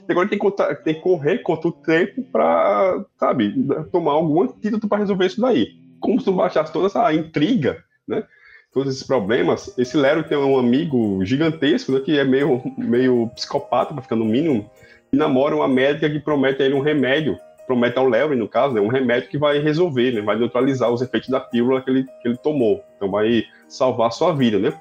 E 0.09 0.12
agora 0.12 0.25
ele 0.25 0.30
tem 0.30 0.38
que, 0.38 0.45
contar, 0.45 0.75
tem 0.76 0.95
que 0.95 1.00
correr 1.00 1.38
contra 1.38 1.68
o 1.68 1.73
tempo 1.73 2.23
para, 2.33 3.04
sabe, 3.18 3.54
tomar 3.90 4.12
algum 4.12 4.42
antídoto 4.42 4.88
para 4.88 4.99
resolver 4.99 5.26
isso 5.26 5.40
daí. 5.40 5.68
Como 6.00 6.21
se 6.21 6.26
não 6.26 6.37
baixasse 6.37 6.73
toda 6.73 6.87
essa 6.87 7.12
intriga, 7.12 7.85
né? 8.07 8.25
Todos 8.73 8.95
esses 8.95 9.07
problemas. 9.07 9.76
Esse 9.76 9.97
Lero 9.97 10.23
tem 10.23 10.38
um 10.38 10.59
amigo 10.59 11.25
gigantesco, 11.25 11.92
né, 11.92 12.00
que 12.00 12.18
é 12.18 12.25
meio, 12.25 12.62
meio 12.76 13.28
psicopata, 13.35 13.92
para 13.92 14.02
ficar 14.02 14.16
no 14.16 14.25
mínimo, 14.25 14.71
e 15.12 15.16
namora 15.16 15.57
uma 15.57 15.66
médica 15.66 16.09
que 16.09 16.21
promete 16.21 16.62
a 16.62 16.66
ele 16.66 16.75
um 16.75 16.80
remédio 16.80 17.38
promete 17.68 17.98
ao 17.98 18.08
Larry, 18.08 18.34
no 18.34 18.48
caso, 18.48 18.75
né, 18.75 18.80
um 18.80 18.88
remédio 18.88 19.28
que 19.28 19.37
vai 19.38 19.58
resolver, 19.58 20.12
né, 20.12 20.22
vai 20.22 20.37
neutralizar 20.38 20.90
os 20.90 21.02
efeitos 21.02 21.28
da 21.28 21.38
pílula 21.38 21.82
que 21.82 21.90
ele, 21.90 22.04
que 22.04 22.28
ele 22.28 22.37
tomou. 22.38 22.82
Então 22.96 23.10
vai 23.10 23.44
salvar 23.68 24.08
a 24.08 24.10
sua 24.10 24.34
vida, 24.34 24.58
né? 24.58 24.72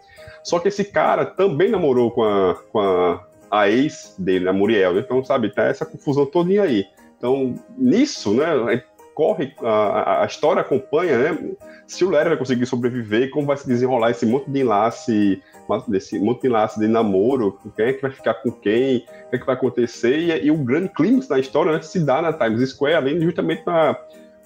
Só 0.44 0.58
que 0.58 0.70
esse 0.70 0.86
cara 0.86 1.25
também 1.25 1.70
namorou 1.70 2.10
com 2.10 2.24
a, 2.24 2.56
com 2.72 2.79
a, 2.79 3.25
a 3.51 3.70
ex 3.70 4.15
dele, 4.17 4.48
a 4.48 4.53
Muriel. 4.53 4.94
Né? 4.94 5.01
Então, 5.01 5.24
sabe, 5.24 5.53
tá 5.53 5.63
essa 5.63 5.86
confusão 5.86 6.25
todinha 6.25 6.63
aí. 6.63 6.86
Então, 7.17 7.56
nisso, 7.77 8.34
né, 8.34 8.82
corre, 9.18 9.52
a, 9.64 10.22
a 10.22 10.26
história 10.28 10.62
acompanha, 10.62 11.18
né, 11.18 11.56
se 11.88 12.06
o 12.06 12.10
Larry 12.12 12.30
vai 12.30 12.38
conseguir 12.38 12.68
sobreviver, 12.68 13.32
como 13.32 13.48
vai 13.48 13.58
se 13.58 13.68
desenrolar 13.68 14.12
esse 14.12 14.28
monte 14.28 14.48
de 14.52 14.60
enlace, 14.60 15.42
desse 15.88 16.20
monte 16.20 16.42
de 16.42 16.48
enlace 16.50 16.80
de 16.80 16.88
namoro, 16.88 17.58
quem 17.76 17.88
é 17.88 17.94
que 17.94 18.02
vai 18.04 18.12
ficar 18.12 18.36
com 18.36 18.52
quem, 18.52 18.98
o 18.98 19.30
que 19.32 19.36
é 19.36 19.40
que 19.40 19.46
vai 19.46 19.56
acontecer, 19.56 20.20
e, 20.20 20.46
e 20.46 20.52
o 20.52 20.58
grande 20.58 20.90
clímax 20.90 21.28
da 21.28 21.40
história 21.40 21.72
né, 21.72 21.82
se 21.82 22.00
dá 22.00 22.22
na 22.22 22.32
Times 22.32 22.70
Square, 22.70 22.94
além 22.94 23.18
de 23.18 23.26
justamente 23.26 23.66
na, 23.66 23.98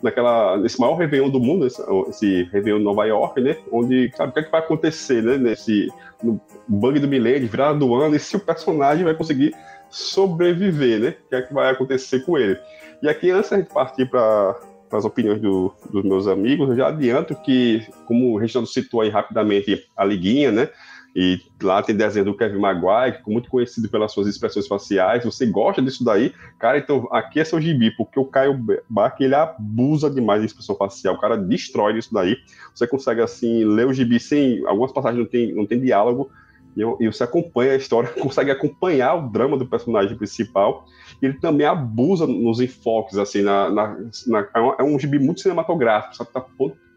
naquela, 0.01 0.55
nesse 0.55 0.79
maior 0.79 0.95
Réveillon 0.95 1.29
do 1.29 1.41
mundo, 1.41 1.67
esse, 1.67 1.81
esse 2.07 2.43
Réveillon 2.53 2.77
de 2.77 2.85
Nova 2.85 3.03
York, 3.05 3.41
né? 3.41 3.57
Onde, 3.69 4.09
sabe, 4.15 4.29
o 4.29 4.33
que, 4.33 4.39
é 4.39 4.43
que 4.43 4.51
vai 4.51 4.61
acontecer, 4.61 5.21
né? 5.21 5.37
Nesse 5.37 5.89
no 6.23 6.39
bug 6.67 6.97
do 6.97 7.07
milênio, 7.07 7.49
virada 7.49 7.77
do 7.77 7.93
ano, 7.93 8.15
e 8.15 8.19
se 8.19 8.37
o 8.37 8.39
personagem 8.39 9.03
vai 9.03 9.13
conseguir 9.13 9.53
sobreviver, 9.91 10.99
né? 10.99 11.15
O 11.25 11.29
que 11.29 11.35
é 11.35 11.41
que 11.41 11.53
vai 11.53 11.69
acontecer 11.69 12.21
com 12.21 12.37
ele. 12.37 12.57
E 13.03 13.09
aqui, 13.09 13.29
antes 13.29 13.51
da 13.51 13.57
gente 13.57 13.71
partir 13.71 14.09
para 14.09 14.57
as 14.91 15.05
opiniões 15.05 15.39
do, 15.39 15.73
dos 15.91 16.03
meus 16.03 16.27
amigos, 16.27 16.69
eu 16.69 16.75
já 16.75 16.87
adianto 16.87 17.35
que, 17.35 17.85
como 18.05 18.33
o 18.33 18.37
Reginaldo 18.37 18.69
citou 18.69 19.01
aí 19.01 19.09
rapidamente 19.09 19.87
a 19.95 20.03
liguinha, 20.03 20.51
né? 20.51 20.69
E 21.13 21.41
lá 21.61 21.83
tem 21.83 21.95
desenho 21.95 22.25
do 22.25 22.37
Kevin 22.37 22.59
Maguire, 22.59 23.21
que 23.21 23.29
é 23.29 23.33
muito 23.33 23.49
conhecido 23.49 23.89
pelas 23.89 24.13
suas 24.13 24.27
expressões 24.27 24.65
faciais. 24.67 25.25
Você 25.25 25.45
gosta 25.45 25.81
disso 25.81 26.05
daí? 26.05 26.33
Cara, 26.57 26.77
então 26.77 27.07
aqui 27.11 27.39
é 27.39 27.43
seu 27.43 27.59
gibi, 27.59 27.91
porque 27.91 28.17
o 28.17 28.25
Caio 28.25 28.57
Bach, 28.89 29.15
ele 29.19 29.35
abusa 29.35 30.09
demais 30.09 30.39
da 30.39 30.45
expressão 30.45 30.75
facial. 30.75 31.15
O 31.15 31.19
cara 31.19 31.37
destrói 31.37 31.97
isso 31.97 32.13
daí. 32.13 32.37
Você 32.73 32.87
consegue, 32.87 33.21
assim, 33.21 33.65
ler 33.65 33.87
o 33.87 33.93
gibi 33.93 34.19
sem... 34.21 34.65
Algumas 34.65 34.93
passagens 34.93 35.19
não 35.19 35.29
tem, 35.29 35.53
não 35.53 35.65
tem 35.65 35.81
diálogo, 35.81 36.31
e, 36.75 36.81
e 36.99 37.07
você 37.07 37.23
acompanha 37.23 37.73
a 37.73 37.75
história, 37.75 38.09
consegue 38.19 38.51
acompanhar 38.51 39.15
o 39.15 39.29
drama 39.29 39.57
do 39.57 39.65
personagem 39.65 40.17
principal. 40.17 40.85
E 41.21 41.25
ele 41.25 41.39
também 41.39 41.67
abusa 41.67 42.25
nos 42.25 42.59
enfoques, 42.59 43.17
assim, 43.17 43.41
na, 43.41 43.69
na, 43.69 43.97
na 44.27 44.47
é 44.79 44.83
um 44.83 44.97
gibi 44.97 45.19
muito 45.19 45.41
cinematográfico, 45.41 46.15
sabe? 46.15 46.31
Tá 46.31 46.45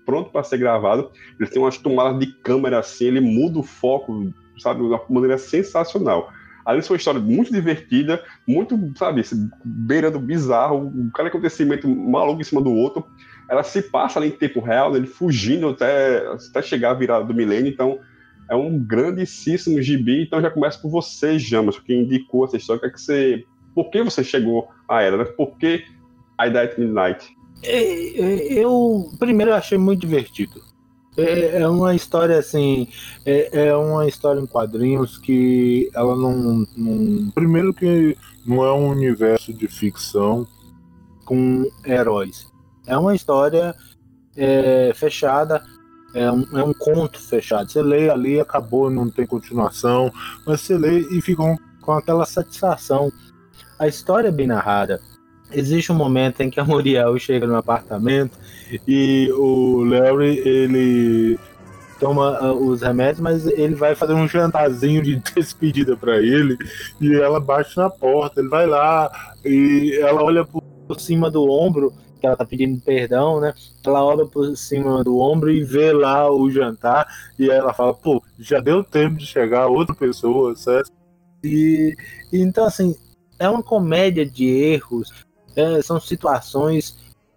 pronto 0.05 0.31
para 0.31 0.45
ser 0.45 0.59
gravado. 0.59 1.11
Ele 1.39 1.49
tem 1.49 1.61
umas 1.61 1.79
tomadas 1.79 2.19
de 2.19 2.27
câmera 2.27 2.79
assim, 2.79 3.07
ele 3.07 3.21
muda 3.21 3.59
o 3.59 3.63
foco, 3.63 4.33
sabe, 4.59 4.81
de 4.81 4.87
uma 4.87 5.01
maneira 5.09 5.39
sensacional. 5.39 6.31
Ali 6.65 6.81
foi 6.81 6.95
uma 6.95 6.99
história 6.99 7.21
muito 7.21 7.53
divertida, 7.53 8.25
muito, 8.47 8.79
sabe, 8.97 9.23
beirando 9.63 10.19
bizarro, 10.19 10.91
cada 11.15 11.29
acontecimento 11.29 11.87
maluco 11.89 12.41
em 12.41 12.45
cima 12.45 12.63
do 12.63 12.73
outro. 12.73 13.05
Ela 13.51 13.63
se 13.63 13.83
passa 13.83 14.19
ali 14.19 14.29
em 14.29 14.33
tempo 14.33 14.61
real, 14.61 14.91
né, 14.91 14.99
ele 14.99 15.07
fugindo 15.07 15.69
até, 15.69 16.27
até 16.27 16.63
chegar 16.63 16.93
à 16.93 16.95
virada 16.95 17.25
do 17.25 17.35
milênio, 17.35 17.71
então 17.71 17.99
é 18.51 18.55
um 18.55 18.79
grandíssimo 18.79 19.81
gibi. 19.81 20.23
Então 20.23 20.41
já 20.41 20.51
começa 20.51 20.79
por 20.79 20.91
você, 20.91 21.39
Jamas, 21.39 21.79
que 21.79 21.95
indicou 21.95 22.45
essa 22.45 22.57
história, 22.57 22.81
que, 22.81 22.87
é 22.87 22.91
que 22.91 23.01
você. 23.01 23.45
Por 23.75 23.91
que 23.91 24.03
você 24.03 24.23
chegou 24.23 24.69
a 24.89 25.03
ela, 25.03 25.19
né? 25.19 25.25
Por 25.25 25.57
que 25.59 25.85
I 26.41 26.51
Died 26.51 26.79
Midnight? 26.79 27.37
É, 27.63 28.21
é, 28.21 28.53
eu 28.53 29.11
primeiro 29.19 29.53
achei 29.55 29.79
muito 29.79 30.01
divertido. 30.01 30.61
É, 31.17 31.63
é 31.63 31.69
uma 31.69 31.95
história 31.95 32.39
assim, 32.39 32.89
é, 33.25 33.67
é, 33.67 33.77
uma 33.77 34.07
história 34.07 34.41
em 34.41 34.47
quadrinhos 34.47 35.17
que 35.17 35.89
ela 35.95 36.17
não, 36.17 36.67
não, 36.77 37.31
primeiro 37.31 37.73
que 37.73 38.17
não 38.45 38.65
é 38.65 38.73
um 38.73 38.89
universo 38.89 39.53
de 39.53 39.69
ficção 39.69 40.47
com 41.25 41.71
heróis. 41.87 42.53
É 42.87 42.99
uma 42.99 43.15
história 43.15 43.75
é, 44.37 44.93
fechada, 44.95 45.65
é 46.15 46.31
um, 46.31 46.47
é 46.59 46.63
um 46.63 46.73
conto 46.73 47.21
fechado. 47.21 47.71
Você 47.71 47.83
lê 47.83 48.09
ali, 48.09 48.41
acabou, 48.41 48.89
não 48.89 49.11
tem 49.11 49.27
continuação, 49.27 50.13
mas 50.47 50.61
você 50.61 50.79
lê 50.79 51.01
e 51.01 51.21
fica 51.21 51.43
com, 51.83 51.93
aquela 51.93 52.25
satisfação. 52.25 53.13
A 53.79 53.89
história 53.89 54.29
é 54.29 54.33
bem 54.33 54.47
narrada 54.47 55.01
existe 55.53 55.93
um 55.93 55.95
momento 55.95 56.41
em 56.41 56.51
que 56.51 56.61
a 56.61 56.65
Muriel 56.67 57.19
chega 57.19 57.47
no 57.47 57.57
apartamento 57.57 58.37
e 58.87 59.31
o 59.33 59.85
Larry 59.85 60.39
ele 60.39 61.39
toma 62.01 62.43
uh, 62.43 62.69
os 62.69 62.83
remédios, 62.83 63.21
mas 63.21 63.47
ele 63.47 63.75
vai 63.75 63.95
fazer 63.95 64.15
um 64.15 64.29
jantarzinho 64.29 65.03
de 65.03 65.17
despedida 65.35 65.97
para 65.97 66.19
ele 66.19 66.57
e 67.01 67.15
ela 67.15 67.41
bate 67.41 67.77
na 67.77 67.89
porta, 67.89 68.41
ele 68.41 68.49
vai 68.49 68.67
lá 68.67 69.11
e 69.45 69.97
ela 70.01 70.23
olha 70.23 70.45
por 70.45 70.63
cima 71.01 71.31
do 71.31 71.49
ombro 71.49 71.93
que 72.25 72.27
ela 72.27 72.37
tá 72.37 72.45
pedindo 72.47 72.81
perdão, 72.81 73.39
né? 73.39 73.53
Ela 73.85 74.03
olha 74.03 74.25
por 74.25 74.57
cima 74.57 75.05
do 75.05 75.19
ombro 75.19 75.51
e 75.51 75.63
vê 75.63 75.93
lá 75.93 76.31
o 76.33 76.51
jantar 76.51 77.07
e 77.39 77.51
ela 77.51 77.75
fala, 77.75 77.93
pô, 77.93 78.23
já 78.39 78.61
deu 78.61 78.83
tempo 78.83 79.19
de 79.19 79.27
chegar 79.27 79.67
outra 79.67 79.95
pessoa, 79.95 80.57
certo? 80.57 80.91
E 81.43 81.95
então 82.33 82.65
assim, 82.65 82.97
é 83.39 83.47
uma 83.47 83.63
comédia 83.63 84.25
de 84.25 84.47
erros, 84.47 85.13
é, 85.55 85.83
são 85.83 86.01
situações. 86.01 86.97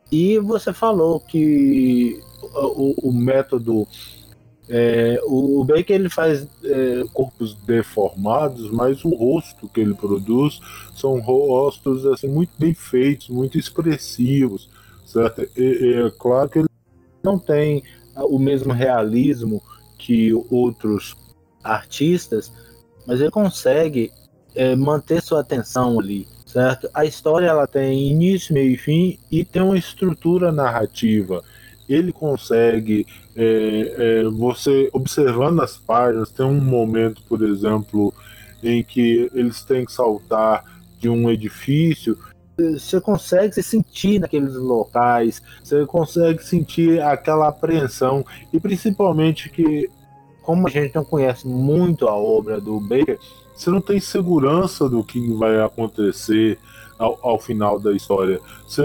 E 0.10 0.40
você 0.40 0.72
falou 0.72 1.20
que 1.20 2.22
o, 2.42 3.10
o 3.10 3.12
método. 3.12 3.86
É, 4.70 5.22
o, 5.26 5.64
Baker 5.64 5.96
ele 5.96 6.10
faz 6.10 6.46
é, 6.64 7.04
corpos 7.14 7.56
deformados, 7.56 8.70
mas 8.70 9.04
o 9.06 9.10
rosto 9.10 9.70
que 9.70 9.80
ele 9.80 9.94
produz 9.94 10.60
são 10.94 11.22
rostos 11.22 12.06
assim, 12.06 12.28
muito 12.28 12.52
bem 12.58 12.74
feitos, 12.74 13.30
muito 13.30 13.58
expressivos. 13.58 14.70
É 15.26 16.12
claro 16.18 16.50
que 16.50 16.60
ele 16.60 16.70
não 17.24 17.38
tem 17.38 17.84
o 18.16 18.40
mesmo 18.40 18.74
realismo 18.74 19.62
que 19.98 20.34
outros 20.50 21.16
artistas, 21.64 22.52
mas 23.06 23.20
ele 23.20 23.32
consegue 23.32 24.12
é, 24.56 24.76
manter 24.76 25.22
sua 25.22 25.42
atenção 25.42 26.00
ali 26.00 26.28
certo? 26.48 26.90
A 26.94 27.06
história 27.06 27.46
ela 27.46 27.68
tem 27.68 28.10
início, 28.10 28.54
meio 28.54 28.72
e 28.72 28.78
fim 28.78 29.20
e 29.32 29.46
tem 29.46 29.62
uma 29.62 29.78
estrutura 29.78 30.52
narrativa. 30.52 31.44
Ele 31.88 32.12
consegue, 32.12 33.06
é, 33.36 33.96
é, 33.98 34.24
você 34.24 34.90
observando 34.92 35.62
as 35.62 35.78
páginas, 35.78 36.32
tem 36.32 36.46
um 36.46 36.60
momento, 36.60 37.22
por 37.30 37.44
exemplo, 37.44 38.14
em 38.64 38.84
que 38.84 39.30
eles 39.34 39.62
têm 39.62 39.86
que 39.86 39.92
saltar 39.92 40.64
de 41.00 41.08
um 41.08 41.30
edifício. 41.30 42.18
Você 42.58 43.00
consegue 43.00 43.54
se 43.54 43.62
sentir 43.62 44.20
naqueles 44.20 44.56
locais, 44.56 45.42
você 45.64 45.86
consegue 45.86 46.44
sentir 46.44 47.02
aquela 47.02 47.50
apreensão 47.50 48.26
e 48.52 48.60
principalmente 48.60 49.50
que, 49.50 49.90
como 50.42 50.68
a 50.68 50.72
gente 50.72 50.96
não 50.96 51.06
conhece 51.06 51.48
muito 51.48 52.08
a 52.08 52.16
obra 52.16 52.60
do 52.60 52.80
Baker, 52.80 53.20
você 53.56 53.70
não 53.70 53.82
tem 53.82 54.00
segurança 54.00 54.90
do 54.90 55.04
que 55.04 55.34
vai 55.34 55.60
acontecer 55.62 56.58
ao, 56.98 57.20
ao 57.22 57.40
final 57.40 57.80
da 57.80 57.94
história. 57.94 58.40
Você, 58.68 58.84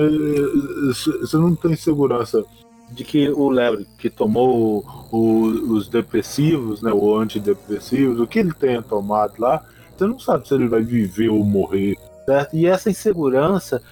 você 1.20 1.36
não 1.36 1.54
tem 1.54 1.74
segurança 1.74 2.44
de 2.90 3.04
que 3.04 3.30
o 3.30 3.48
Larry 3.48 3.86
que 3.98 4.10
tomou 4.10 4.84
o, 5.10 5.46
os 5.74 5.88
depressivos, 5.88 6.82
né, 6.82 6.92
o 6.92 7.16
antidepressivos, 7.16 8.20
o 8.20 8.26
que 8.26 8.38
ele 8.38 8.52
tenha 8.52 8.82
tomado 8.82 9.34
lá, 9.38 9.64
você 9.96 10.06
não 10.06 10.18
sabe 10.18 10.46
se 10.46 10.54
ele 10.54 10.68
vai 10.68 10.82
viver 10.82 11.30
ou 11.30 11.44
morrer, 11.44 11.96
certo? 12.24 12.56
E 12.56 12.66
essa 12.66 12.90
insegurança 12.90 13.82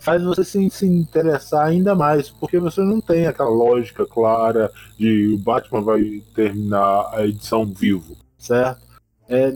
faz 0.00 0.22
você 0.22 0.44
se, 0.44 0.70
se 0.70 0.86
interessar 0.86 1.66
ainda 1.66 1.94
mais, 1.94 2.30
porque 2.30 2.58
você 2.58 2.80
não 2.80 3.00
tem 3.00 3.26
aquela 3.26 3.50
lógica 3.50 4.06
clara 4.06 4.70
de 4.98 5.34
o 5.34 5.38
Batman 5.38 5.82
vai 5.82 6.22
terminar 6.34 7.10
a 7.12 7.26
edição 7.26 7.66
vivo, 7.66 8.16
certo? 8.38 8.80
É, 9.28 9.52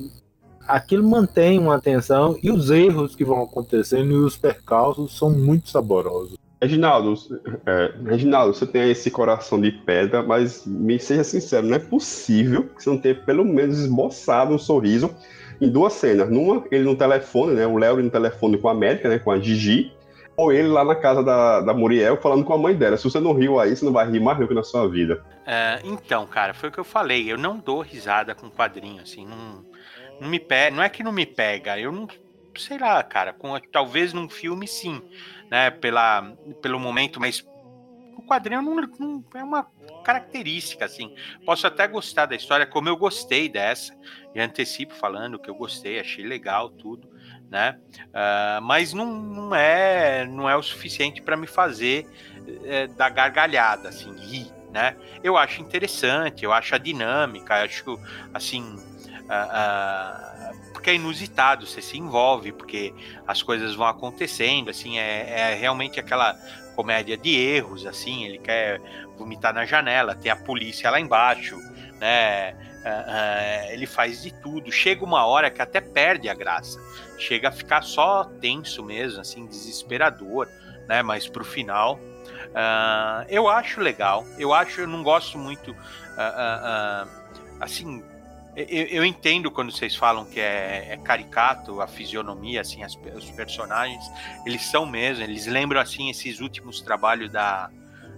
aquilo 0.66 1.08
mantém 1.08 1.58
uma 1.58 1.76
atenção 1.76 2.36
e 2.42 2.50
os 2.50 2.70
erros 2.70 3.14
que 3.14 3.24
vão 3.24 3.42
acontecendo 3.42 4.10
e 4.10 4.16
os 4.16 4.36
percalços 4.36 5.16
são 5.16 5.30
muito 5.30 5.68
saborosos. 5.68 6.36
Reginaldo, 6.62 7.14
é, 7.64 7.94
Reginaldo, 8.04 8.52
você 8.52 8.66
tem 8.66 8.90
esse 8.90 9.10
coração 9.10 9.58
de 9.58 9.70
pedra, 9.70 10.22
mas 10.22 10.66
me 10.66 10.98
seja 10.98 11.24
sincero, 11.24 11.66
não 11.66 11.76
é 11.76 11.78
possível 11.78 12.64
que 12.64 12.82
você 12.82 12.90
não 12.90 12.98
tenha 12.98 13.14
pelo 13.14 13.44
menos 13.44 13.78
esboçado 13.78 14.52
um 14.52 14.58
sorriso 14.58 15.14
em 15.60 15.68
duas 15.68 15.92
cenas. 15.94 16.30
Numa, 16.30 16.64
ele 16.70 16.84
no 16.84 16.96
telefone, 16.96 17.54
né? 17.54 17.66
O 17.66 17.76
Léo 17.76 17.96
no 17.96 18.10
telefone 18.10 18.58
com 18.58 18.68
a 18.68 18.72
América, 18.72 19.08
né? 19.08 19.18
Com 19.18 19.30
a 19.30 19.38
Gigi. 19.38 19.92
Ou 20.36 20.52
ele 20.52 20.68
lá 20.68 20.84
na 20.84 20.94
casa 20.94 21.22
da, 21.22 21.60
da 21.60 21.74
Muriel 21.74 22.16
falando 22.16 22.44
com 22.44 22.54
a 22.54 22.58
mãe 22.58 22.74
dela. 22.74 22.96
Se 22.96 23.04
você 23.04 23.20
não 23.20 23.34
riu 23.34 23.60
aí, 23.60 23.76
você 23.76 23.84
não 23.84 23.92
vai 23.92 24.10
rir 24.10 24.20
mais 24.20 24.38
nunca 24.38 24.54
na 24.54 24.62
sua 24.62 24.88
vida. 24.88 25.22
É, 25.46 25.80
então, 25.84 26.26
cara, 26.26 26.54
foi 26.54 26.70
o 26.70 26.72
que 26.72 26.78
eu 26.78 26.84
falei. 26.84 27.30
Eu 27.30 27.36
não 27.36 27.58
dou 27.58 27.82
risada 27.82 28.34
com 28.34 28.48
quadrinho, 28.48 29.02
assim. 29.02 29.26
Não 29.26 29.64
não 30.20 30.28
me 30.28 30.38
pega, 30.38 30.76
não 30.76 30.82
é 30.82 30.88
que 30.88 31.02
não 31.02 31.12
me 31.12 31.24
pega, 31.24 31.78
eu 31.80 31.90
não 31.90 32.06
sei 32.56 32.78
lá, 32.78 33.02
cara, 33.02 33.32
com, 33.32 33.58
talvez 33.72 34.12
num 34.12 34.28
filme 34.28 34.68
sim, 34.68 35.00
né, 35.50 35.70
pela, 35.70 36.32
pelo 36.60 36.78
momento, 36.78 37.18
mas 37.18 37.44
o 38.16 38.22
quadrinho 38.22 38.62
não, 38.62 38.76
não, 38.98 39.24
é 39.34 39.42
uma 39.42 39.66
característica, 40.04 40.84
assim. 40.84 41.14
Posso 41.44 41.66
até 41.66 41.86
gostar 41.86 42.26
da 42.26 42.36
história, 42.36 42.66
como 42.66 42.88
eu 42.88 42.96
gostei 42.96 43.48
dessa, 43.48 43.96
e 44.34 44.40
antecipo 44.40 44.94
falando 44.94 45.38
que 45.38 45.50
eu 45.50 45.54
gostei, 45.54 45.98
achei 45.98 46.24
legal 46.24 46.70
tudo, 46.70 47.08
né? 47.50 47.78
Uh, 48.08 48.62
mas 48.62 48.92
não, 48.92 49.06
não 49.06 49.54
é 49.54 50.24
não 50.24 50.48
é 50.48 50.56
o 50.56 50.62
suficiente 50.62 51.20
para 51.20 51.36
me 51.36 51.46
fazer 51.46 52.06
é, 52.64 52.86
dar 52.86 53.10
gargalhada, 53.10 53.88
assim, 53.88 54.14
rir, 54.16 54.52
né? 54.72 54.96
Eu 55.22 55.36
acho 55.36 55.60
interessante, 55.60 56.44
eu 56.44 56.52
acho 56.52 56.74
a 56.74 56.78
dinâmica, 56.78 57.62
acho 57.62 57.98
assim 58.32 58.62
uh, 58.62 59.28
uh, 59.28 60.39
porque 60.80 60.90
é 60.90 60.94
inusitado, 60.94 61.66
você 61.66 61.82
se 61.82 61.98
envolve, 61.98 62.52
porque 62.52 62.94
as 63.26 63.42
coisas 63.42 63.74
vão 63.74 63.86
acontecendo, 63.86 64.70
assim, 64.70 64.98
é, 64.98 65.50
é 65.50 65.54
realmente 65.54 66.00
aquela 66.00 66.32
comédia 66.74 67.18
de 67.18 67.36
erros, 67.36 67.84
assim, 67.84 68.24
ele 68.24 68.38
quer 68.38 68.80
vomitar 69.18 69.52
na 69.52 69.66
janela, 69.66 70.14
tem 70.14 70.32
a 70.32 70.36
polícia 70.36 70.90
lá 70.90 70.98
embaixo, 70.98 71.58
né? 72.00 72.56
Uh, 72.80 73.72
ele 73.72 73.84
faz 73.84 74.22
de 74.22 74.32
tudo. 74.40 74.72
Chega 74.72 75.04
uma 75.04 75.26
hora 75.26 75.50
que 75.50 75.60
até 75.60 75.82
perde 75.82 76.30
a 76.30 76.34
graça. 76.34 76.80
Chega 77.18 77.50
a 77.50 77.52
ficar 77.52 77.82
só 77.82 78.24
tenso 78.24 78.82
mesmo, 78.82 79.20
assim, 79.20 79.46
desesperador, 79.46 80.48
né? 80.88 81.02
Mas 81.02 81.28
pro 81.28 81.44
final, 81.44 81.96
uh, 81.96 83.26
eu 83.28 83.50
acho 83.50 83.82
legal. 83.82 84.24
Eu 84.38 84.54
acho, 84.54 84.80
eu 84.80 84.88
não 84.88 85.02
gosto 85.02 85.36
muito, 85.36 85.76
assim, 87.60 88.02
eu, 88.56 88.86
eu, 88.86 89.04
entendo 89.04 89.50
quando 89.50 89.70
vocês 89.70 89.94
falam 89.94 90.24
que 90.24 90.40
é, 90.40 90.88
é 90.90 90.96
caricato 90.96 91.80
a 91.80 91.86
fisionomia, 91.86 92.60
assim, 92.60 92.82
as, 92.82 92.98
os 93.14 93.30
personagens, 93.30 94.04
eles 94.44 94.62
são 94.66 94.84
mesmo, 94.84 95.22
eles 95.22 95.46
lembram, 95.46 95.80
assim, 95.80 96.10
esses 96.10 96.40
últimos 96.40 96.80
trabalhos 96.80 97.30
da, 97.30 97.70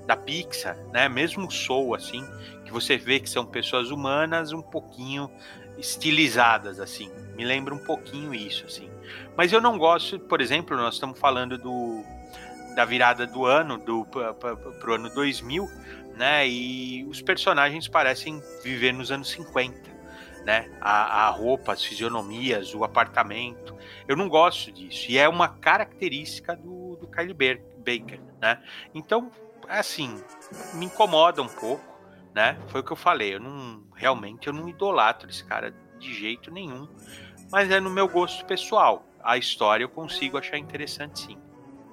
da 0.06 0.16
Pixar, 0.16 0.76
né? 0.92 1.08
Mesmo 1.08 1.46
o 1.46 1.50
Soul, 1.50 1.94
assim, 1.94 2.26
que 2.64 2.72
você 2.72 2.96
vê 2.96 3.20
que 3.20 3.28
são 3.28 3.44
pessoas 3.44 3.90
humanas 3.90 4.52
um 4.52 4.62
pouquinho 4.62 5.30
estilizadas, 5.76 6.80
assim. 6.80 7.10
Me 7.36 7.44
lembra 7.44 7.74
um 7.74 7.84
pouquinho 7.84 8.34
isso, 8.34 8.64
assim. 8.66 8.90
Mas 9.36 9.52
eu 9.52 9.60
não 9.60 9.76
gosto, 9.76 10.18
por 10.18 10.40
exemplo, 10.40 10.76
nós 10.76 10.94
estamos 10.94 11.18
falando 11.18 11.58
do 11.58 12.02
da 12.74 12.86
virada 12.86 13.26
do 13.26 13.44
ano, 13.44 13.76
do 13.76 14.06
pro 14.06 14.94
ano 14.94 15.10
2000, 15.10 15.68
né? 16.16 16.48
E 16.48 17.04
os 17.04 17.20
personagens 17.20 17.86
parecem 17.86 18.42
viver 18.64 18.92
nos 18.92 19.12
anos 19.12 19.30
50 19.30 19.91
né? 20.44 20.70
A, 20.80 21.26
a 21.26 21.30
roupa, 21.30 21.72
as 21.72 21.84
fisionomias, 21.84 22.74
o 22.74 22.84
apartamento. 22.84 23.76
Eu 24.06 24.16
não 24.16 24.28
gosto 24.28 24.72
disso. 24.72 25.10
E 25.10 25.18
é 25.18 25.28
uma 25.28 25.48
característica 25.48 26.56
do, 26.56 26.96
do 26.96 27.06
Kylie 27.06 27.34
Baker, 27.34 28.20
né? 28.40 28.62
Então, 28.94 29.30
assim, 29.68 30.22
me 30.74 30.86
incomoda 30.86 31.42
um 31.42 31.48
pouco, 31.48 31.84
né? 32.34 32.58
Foi 32.68 32.80
o 32.80 32.84
que 32.84 32.92
eu 32.92 32.96
falei. 32.96 33.34
Eu 33.34 33.40
não 33.40 33.82
realmente 33.94 34.48
eu 34.48 34.52
não 34.52 34.68
idolatro 34.68 35.30
esse 35.30 35.44
cara 35.44 35.72
de 35.98 36.12
jeito 36.12 36.50
nenhum, 36.50 36.88
mas 37.50 37.70
é 37.70 37.78
no 37.78 37.90
meu 37.90 38.08
gosto 38.08 38.44
pessoal. 38.44 39.06
A 39.22 39.38
história 39.38 39.84
eu 39.84 39.88
consigo 39.88 40.36
achar 40.36 40.58
interessante 40.58 41.20
sim. 41.20 41.38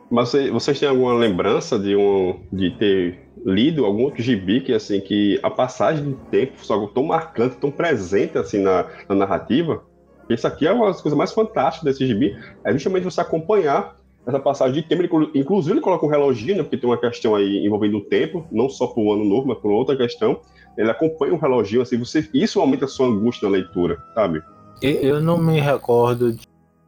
Mas 0.10 0.32
vocês 0.52 0.80
têm 0.80 0.90
alguma 0.90 1.14
lembrança 1.14 1.78
de 1.78 1.96
um 1.96 2.44
de 2.52 2.72
ter 2.72 3.29
lido 3.46 3.86
algum 3.86 4.04
outro 4.04 4.22
gibi 4.22 4.62
que 4.62 4.74
assim 4.74 5.00
que 5.00 5.40
a 5.42 5.50
passagem 5.50 6.04
do 6.06 6.16
tempo 6.30 6.54
algo 6.70 6.88
tão 6.88 7.04
marcante, 7.04 7.58
tão 7.58 7.72
presente 7.72 8.38
assim 8.38 8.60
na, 8.60 8.86
na 9.08 9.16
narrativa? 9.16 9.84
Isso 10.30 10.46
aqui 10.46 10.68
é 10.68 10.72
uma 10.72 10.88
das 10.88 11.02
coisas 11.02 11.18
mais 11.18 11.32
fantásticas 11.32 11.92
desse 11.92 12.06
gibi, 12.06 12.38
é 12.64 12.72
justamente 12.72 13.04
você 13.04 13.20
acompanhar 13.22 13.96
essa 14.28 14.40
passagem 14.40 14.76
de 14.76 14.88
tempo. 14.88 15.02
Ele, 15.02 15.32
inclusive 15.34 15.74
ele 15.74 15.82
coloca 15.82 16.06
um 16.06 16.10
reloginho, 16.10 16.58
né, 16.58 16.64
porque 16.64 16.78
tem 16.78 16.88
uma 16.88 17.00
questão 17.00 17.34
aí 17.34 17.66
envolvendo 17.66 17.98
o 17.98 18.02
tempo, 18.02 18.46
não 18.52 18.70
só 18.70 18.86
para 18.86 19.02
o 19.02 19.12
ano 19.12 19.26
novo, 19.26 19.48
mas 19.48 19.58
por 19.58 19.72
outra 19.72 19.98
questão. 19.98 20.40
Ele 20.78 20.92
acompanha 20.92 21.34
um 21.34 21.38
reloginho, 21.38 21.82
assim, 21.82 21.98
você, 21.98 22.30
isso 22.32 22.62
aumenta 22.62 22.86
a 22.86 22.88
sua 22.88 23.08
angústia 23.08 23.50
na 23.50 23.54
leitura, 23.54 23.98
sabe? 24.14 24.42
Eu 24.82 25.20
não 25.20 25.38
me 25.38 25.60
recordo 25.60 26.38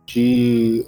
de 0.06 0.86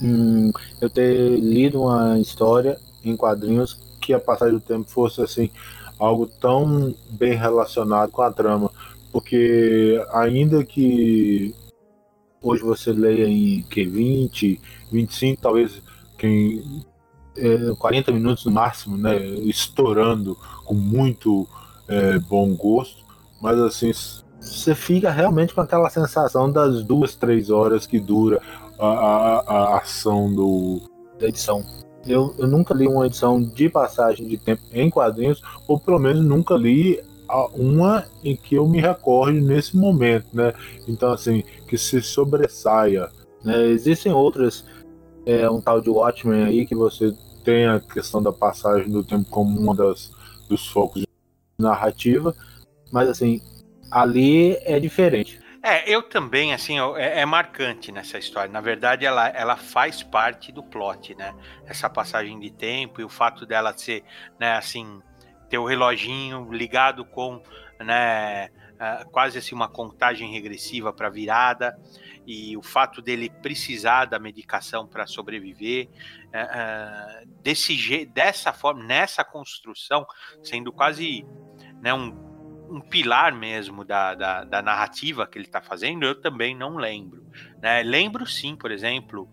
Hum, 0.00 0.52
eu 0.80 0.88
ter 0.88 1.36
lido 1.40 1.82
uma 1.82 2.18
história 2.18 2.78
em 3.04 3.16
quadrinhos 3.16 3.78
que 4.00 4.12
a 4.12 4.20
passagem 4.20 4.54
do 4.54 4.60
tempo 4.60 4.88
fosse 4.88 5.22
assim 5.22 5.50
algo 5.98 6.26
tão 6.26 6.94
bem 7.10 7.34
relacionado 7.34 8.10
com 8.10 8.22
a 8.22 8.32
trama, 8.32 8.70
porque 9.12 10.04
ainda 10.12 10.64
que 10.64 11.54
hoje 12.40 12.62
você 12.62 12.92
leia 12.92 13.28
em 13.28 13.62
que 13.62 13.84
20, 13.84 14.60
25, 14.90 15.40
talvez 15.40 15.80
quem 16.18 16.84
é, 17.36 17.72
40 17.78 18.10
minutos 18.12 18.44
no 18.44 18.50
máximo, 18.50 18.96
né, 18.96 19.16
estourando 19.44 20.36
com 20.64 20.74
muito 20.74 21.46
é, 21.86 22.18
bom 22.18 22.52
gosto, 22.54 23.04
mas 23.40 23.58
assim 23.58 23.92
você 24.40 24.74
fica 24.74 25.08
realmente 25.10 25.54
com 25.54 25.60
aquela 25.60 25.88
sensação 25.88 26.50
das 26.50 26.82
duas, 26.82 27.14
três 27.14 27.48
horas 27.48 27.86
que 27.86 28.00
dura 28.00 28.42
a, 28.78 28.86
a, 28.86 29.38
a 29.38 29.78
ação 29.78 30.32
do, 30.32 30.80
da 31.18 31.28
edição. 31.28 31.64
Eu, 32.06 32.34
eu 32.38 32.46
nunca 32.48 32.74
li 32.74 32.86
uma 32.86 33.06
edição 33.06 33.40
de 33.40 33.68
passagem 33.68 34.26
de 34.26 34.36
tempo 34.36 34.62
em 34.72 34.90
quadrinhos, 34.90 35.40
ou 35.68 35.78
pelo 35.78 35.98
menos 35.98 36.24
nunca 36.24 36.54
li 36.54 37.00
uma 37.54 38.04
em 38.22 38.36
que 38.36 38.56
eu 38.56 38.68
me 38.68 38.80
recorde 38.80 39.40
nesse 39.40 39.76
momento, 39.76 40.26
né? 40.32 40.52
Então, 40.86 41.12
assim, 41.12 41.42
que 41.66 41.78
se 41.78 42.02
sobressaia. 42.02 43.08
Né? 43.42 43.68
Existem 43.68 44.12
outras, 44.12 44.64
é, 45.24 45.48
um 45.48 45.60
tal 45.60 45.80
de 45.80 45.88
Watchmen 45.88 46.44
aí, 46.44 46.66
que 46.66 46.74
você 46.74 47.14
tem 47.42 47.66
a 47.66 47.80
questão 47.80 48.22
da 48.22 48.32
passagem 48.32 48.90
do 48.90 49.02
tempo 49.02 49.28
como 49.30 49.58
uma 49.58 49.74
das 49.74 50.10
dos 50.48 50.66
focos 50.68 51.00
de 51.00 51.08
narrativa, 51.58 52.34
mas 52.90 53.08
assim, 53.08 53.40
ali 53.90 54.56
é 54.62 54.78
diferente. 54.78 55.40
É, 55.62 55.88
eu 55.88 56.02
também, 56.02 56.52
assim, 56.52 56.78
é, 56.96 57.20
é, 57.20 57.24
marcante 57.24 57.92
nessa 57.92 58.18
história. 58.18 58.50
Na 58.50 58.60
verdade, 58.60 59.06
ela, 59.06 59.28
ela 59.28 59.56
faz 59.56 60.02
parte 60.02 60.50
do 60.50 60.62
plot, 60.62 61.14
né? 61.14 61.32
Essa 61.66 61.88
passagem 61.88 62.38
de 62.40 62.50
tempo 62.50 63.00
e 63.00 63.04
o 63.04 63.08
fato 63.08 63.46
dela 63.46 63.72
ser, 63.72 64.02
né, 64.40 64.56
assim, 64.56 65.00
ter 65.48 65.58
o 65.58 65.64
reloginho 65.64 66.50
ligado 66.50 67.04
com, 67.04 67.40
né, 67.78 68.48
quase 69.12 69.38
assim 69.38 69.54
uma 69.54 69.68
contagem 69.68 70.32
regressiva 70.32 70.92
para 70.92 71.08
virada 71.08 71.78
e 72.26 72.56
o 72.56 72.62
fato 72.62 73.00
dele 73.00 73.30
precisar 73.42 74.06
da 74.06 74.18
medicação 74.18 74.86
para 74.86 75.06
sobreviver, 75.06 75.88
uh, 76.28 77.28
desse 77.42 78.06
dessa 78.06 78.52
forma, 78.52 78.82
nessa 78.82 79.24
construção, 79.24 80.06
sendo 80.42 80.72
quase, 80.72 81.24
né, 81.80 81.92
um 81.92 82.31
um 82.72 82.80
pilar 82.80 83.34
mesmo 83.34 83.84
da, 83.84 84.14
da, 84.14 84.44
da 84.44 84.62
narrativa 84.62 85.26
que 85.26 85.36
ele 85.36 85.44
está 85.44 85.60
fazendo, 85.60 86.04
eu 86.04 86.18
também 86.18 86.56
não 86.56 86.76
lembro. 86.76 87.26
Né? 87.60 87.82
Lembro 87.82 88.26
sim, 88.26 88.56
por 88.56 88.70
exemplo, 88.70 89.28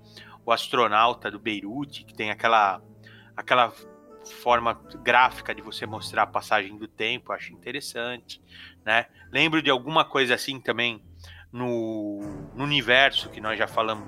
o 0.45 0.51
astronauta 0.51 1.31
do 1.31 1.39
Beirute, 1.39 2.03
que 2.03 2.13
tem 2.13 2.31
aquela, 2.31 2.81
aquela 3.37 3.71
forma 4.43 4.73
gráfica 5.01 5.55
de 5.55 5.61
você 5.61 5.85
mostrar 5.85 6.23
a 6.23 6.27
passagem 6.27 6.77
do 6.77 6.87
tempo, 6.87 7.31
acho 7.31 7.53
interessante. 7.53 8.41
Né? 8.85 9.05
Lembro 9.31 9.61
de 9.61 9.69
alguma 9.69 10.03
coisa 10.03 10.35
assim 10.35 10.59
também 10.59 11.01
no, 11.51 12.19
no 12.53 12.63
universo 12.65 13.29
que 13.29 13.39
nós 13.39 13.57
já 13.57 13.67
falamos 13.67 14.07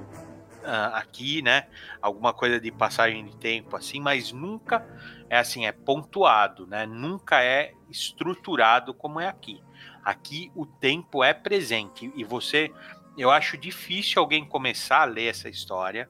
uh, 0.61 0.93
aqui, 0.93 1.41
né? 1.41 1.67
Alguma 2.01 2.33
coisa 2.33 2.59
de 2.59 2.71
passagem 2.71 3.25
de 3.25 3.35
tempo 3.37 3.75
assim, 3.75 3.99
mas 3.99 4.31
nunca 4.31 4.85
é 5.31 5.37
assim, 5.37 5.65
é 5.65 5.71
pontuado, 5.71 6.67
né? 6.67 6.85
Nunca 6.85 7.41
é 7.41 7.71
estruturado 7.89 8.93
como 8.93 9.17
é 9.17 9.29
aqui. 9.29 9.63
Aqui 10.03 10.51
o 10.53 10.65
tempo 10.65 11.23
é 11.23 11.33
presente 11.33 12.11
e 12.17 12.23
você, 12.25 12.69
eu 13.17 13.31
acho 13.31 13.57
difícil 13.57 14.21
alguém 14.21 14.43
começar 14.43 15.03
a 15.03 15.05
ler 15.05 15.27
essa 15.27 15.47
história, 15.47 16.09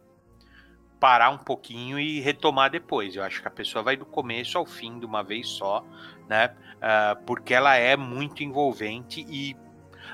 parar 0.99 1.29
um 1.29 1.37
pouquinho 1.37 1.99
e 1.99 2.19
retomar 2.19 2.71
depois. 2.71 3.15
Eu 3.15 3.21
acho 3.21 3.43
que 3.43 3.47
a 3.47 3.51
pessoa 3.51 3.83
vai 3.83 3.95
do 3.95 4.07
começo 4.07 4.57
ao 4.57 4.65
fim 4.65 4.97
de 4.97 5.05
uma 5.05 5.21
vez 5.21 5.49
só, 5.49 5.85
né? 6.27 6.55
Uh, 6.77 7.23
porque 7.23 7.53
ela 7.53 7.75
é 7.75 7.95
muito 7.95 8.43
envolvente 8.43 9.23
e 9.29 9.55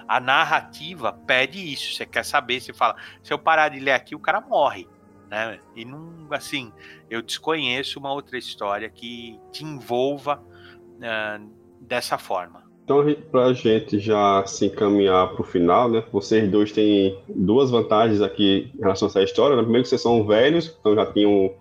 a 0.05 0.19
narrativa 0.19 1.13
pede 1.13 1.59
isso. 1.71 1.93
Você 1.93 2.05
quer 2.05 2.25
saber, 2.25 2.59
você 2.59 2.73
fala, 2.73 2.97
se 3.23 3.31
eu 3.31 3.39
parar 3.39 3.69
de 3.69 3.79
ler 3.79 3.93
aqui, 3.93 4.13
o 4.15 4.19
cara 4.19 4.41
morre. 4.41 4.85
Né? 5.29 5.59
E 5.75 5.83
não, 5.83 6.27
assim, 6.31 6.71
eu 7.09 7.21
desconheço 7.21 7.99
uma 7.99 8.13
outra 8.13 8.37
história 8.37 8.89
que 8.89 9.39
te 9.51 9.63
envolva 9.63 10.41
uh, 10.41 11.49
dessa 11.81 12.17
forma. 12.17 12.67
Então, 12.83 13.03
para 13.29 13.47
a 13.47 13.53
gente 13.53 13.99
já 13.99 14.45
se 14.45 14.67
encaminhar 14.67 15.33
para 15.33 15.41
o 15.41 15.43
final, 15.43 15.89
né? 15.91 16.01
Vocês 16.09 16.49
dois 16.49 16.71
têm 16.71 17.19
duas 17.27 17.69
vantagens 17.69 18.21
aqui 18.21 18.71
em 18.73 18.79
relação 18.79 19.07
a 19.07 19.11
essa 19.11 19.23
história. 19.23 19.57
Né? 19.57 19.61
Primeiro, 19.61 19.83
que 19.83 19.89
vocês 19.89 20.01
são 20.01 20.25
velhos, 20.25 20.73
então 20.79 20.95
já 20.95 21.05
tinham 21.11 21.53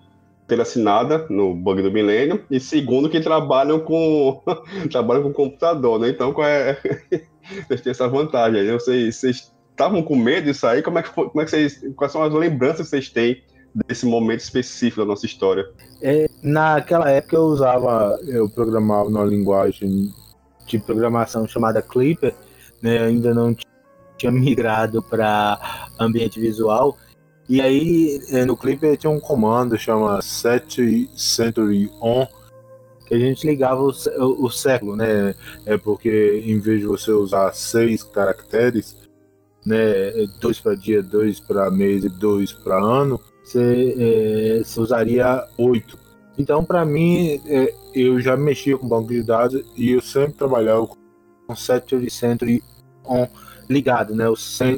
ter 0.46 0.60
assinada 0.60 1.26
no 1.28 1.52
bug 1.52 1.82
do 1.82 1.90
milênio. 1.90 2.44
E 2.48 2.60
segundo, 2.60 3.10
que 3.10 3.18
trabalham 3.18 3.80
com 3.80 4.40
trabalham 4.88 5.24
com 5.24 5.32
computador, 5.32 5.98
né? 5.98 6.10
Então, 6.10 6.32
qual 6.32 6.46
é 6.46 6.80
vocês 7.66 7.80
têm 7.80 7.90
essa 7.90 8.06
vantagem. 8.06 8.62
Né? 8.62 8.72
Vocês, 8.72 9.16
vocês 9.16 9.52
estavam 9.70 10.04
com 10.04 10.14
medo 10.14 10.44
disso 10.44 10.64
aí? 10.64 10.80
Como 10.80 11.00
é 11.00 11.02
que 11.02 11.08
foi, 11.08 11.28
como 11.28 11.40
é 11.40 11.44
que 11.44 11.50
vocês, 11.50 11.84
quais 11.96 12.12
são 12.12 12.22
as 12.22 12.32
lembranças 12.32 12.82
que 12.86 12.90
vocês 12.90 13.08
têm 13.08 13.42
desse 13.86 14.06
momento 14.06 14.40
específico 14.40 15.02
da 15.02 15.06
nossa 15.06 15.26
história? 15.26 15.68
É, 16.00 16.28
naquela 16.42 17.10
época 17.10 17.36
eu 17.36 17.42
usava, 17.42 18.18
eu 18.26 18.48
programava 18.48 19.10
numa 19.10 19.24
linguagem 19.24 20.12
de 20.66 20.78
programação 20.78 21.46
chamada 21.46 21.82
Clipper, 21.82 22.34
né? 22.82 22.98
Ainda 22.98 23.34
não 23.34 23.54
tinha 24.16 24.32
migrado 24.32 25.02
para 25.02 25.90
ambiente 25.98 26.40
visual. 26.40 26.96
E 27.48 27.60
aí 27.60 28.20
é, 28.30 28.44
no 28.44 28.56
Clipper 28.56 28.96
tinha 28.96 29.10
um 29.10 29.20
comando 29.20 29.78
chama 29.78 30.20
set 30.22 31.08
century 31.14 31.90
on 32.00 32.26
que 33.06 33.14
a 33.14 33.18
gente 33.18 33.46
ligava 33.46 33.82
o, 33.82 33.92
o, 34.18 34.46
o 34.46 34.50
século, 34.50 34.96
né? 34.96 35.34
É 35.64 35.76
porque 35.76 36.42
em 36.44 36.58
vez 36.58 36.80
de 36.80 36.86
você 36.86 37.12
usar 37.12 37.52
seis 37.54 38.02
caracteres, 38.02 38.96
né, 39.64 39.76
dois 40.40 40.58
para 40.58 40.74
dia, 40.74 41.02
dois 41.02 41.38
para 41.38 41.70
mês 41.70 42.04
e 42.04 42.08
dois 42.08 42.52
para 42.52 42.82
ano, 42.82 43.20
você, 43.46 44.62
é, 44.66 44.80
usaria 44.80 45.46
oito. 45.56 45.96
Então, 46.36 46.64
para 46.64 46.84
mim, 46.84 47.40
é, 47.46 47.72
eu 47.94 48.20
já 48.20 48.36
mexia 48.36 48.76
com 48.76 48.88
banco 48.88 49.08
de 49.08 49.22
dados 49.22 49.64
e 49.76 49.92
eu 49.92 50.02
sempre 50.02 50.34
trabalhava 50.34 50.86
com 50.86 51.56
Century 51.56 52.10
Century 52.10 52.62
on 53.04 53.26
ligado, 53.68 54.14
né? 54.14 54.28
O, 54.28 54.34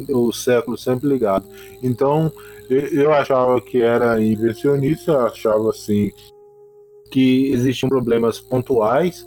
o 0.09 0.33
século 0.33 0.77
sempre 0.77 1.09
ligado. 1.09 1.47
Então, 1.83 2.31
eu, 2.69 2.81
eu 2.89 3.13
achava 3.13 3.61
que 3.61 3.81
era 3.81 4.21
inversionista, 4.23 5.19
achava 5.25 5.71
assim 5.71 6.13
que 7.11 7.51
existiam 7.51 7.89
problemas 7.89 8.39
pontuais, 8.39 9.27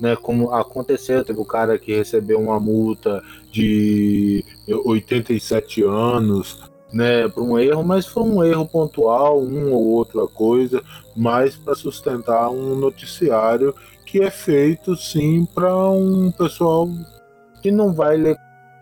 né? 0.00 0.16
Como 0.16 0.52
aconteceu, 0.52 1.24
teve 1.24 1.40
o 1.40 1.44
cara 1.44 1.78
que 1.78 1.94
recebeu 1.94 2.38
uma 2.38 2.60
multa 2.60 3.22
de 3.50 4.44
87 4.68 5.82
anos, 5.82 6.71
né, 6.92 7.26
por 7.28 7.42
um 7.42 7.58
erro, 7.58 7.82
mas 7.82 8.06
foi 8.06 8.22
um 8.22 8.44
erro 8.44 8.66
pontual, 8.66 9.40
uma 9.40 9.70
ou 9.70 9.86
outra 9.86 10.26
coisa, 10.26 10.82
mais 11.16 11.56
para 11.56 11.74
sustentar 11.74 12.50
um 12.50 12.76
noticiário 12.76 13.74
que 14.04 14.20
é 14.22 14.30
feito 14.30 14.94
sim 14.94 15.46
para 15.46 15.74
um 15.90 16.30
pessoal 16.30 16.88
que 17.62 17.70
não 17.70 17.94
vai 17.94 18.16
ler 18.16 18.36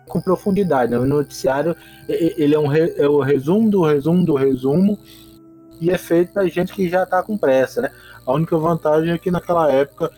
com 0.09 0.19
profundidade. 0.19 0.91
Né? 0.91 0.99
O 0.99 1.05
noticiário 1.05 1.73
ele 2.07 2.53
é, 2.53 2.59
um 2.59 2.67
re, 2.67 2.93
é 2.97 3.07
o 3.07 3.21
resumo 3.21 3.69
do 3.69 3.81
resumo 3.81 4.25
do 4.25 4.35
resumo 4.35 4.99
e 5.79 5.89
é 5.89 5.97
feito 5.97 6.33
para 6.33 6.47
gente 6.47 6.73
que 6.73 6.89
já 6.89 7.03
está 7.03 7.23
com 7.23 7.37
pressa. 7.37 7.81
Né? 7.81 7.91
A 8.25 8.33
única 8.33 8.57
vantagem 8.57 9.13
é 9.13 9.17
que 9.17 9.31
naquela 9.31 9.71
época 9.71 10.11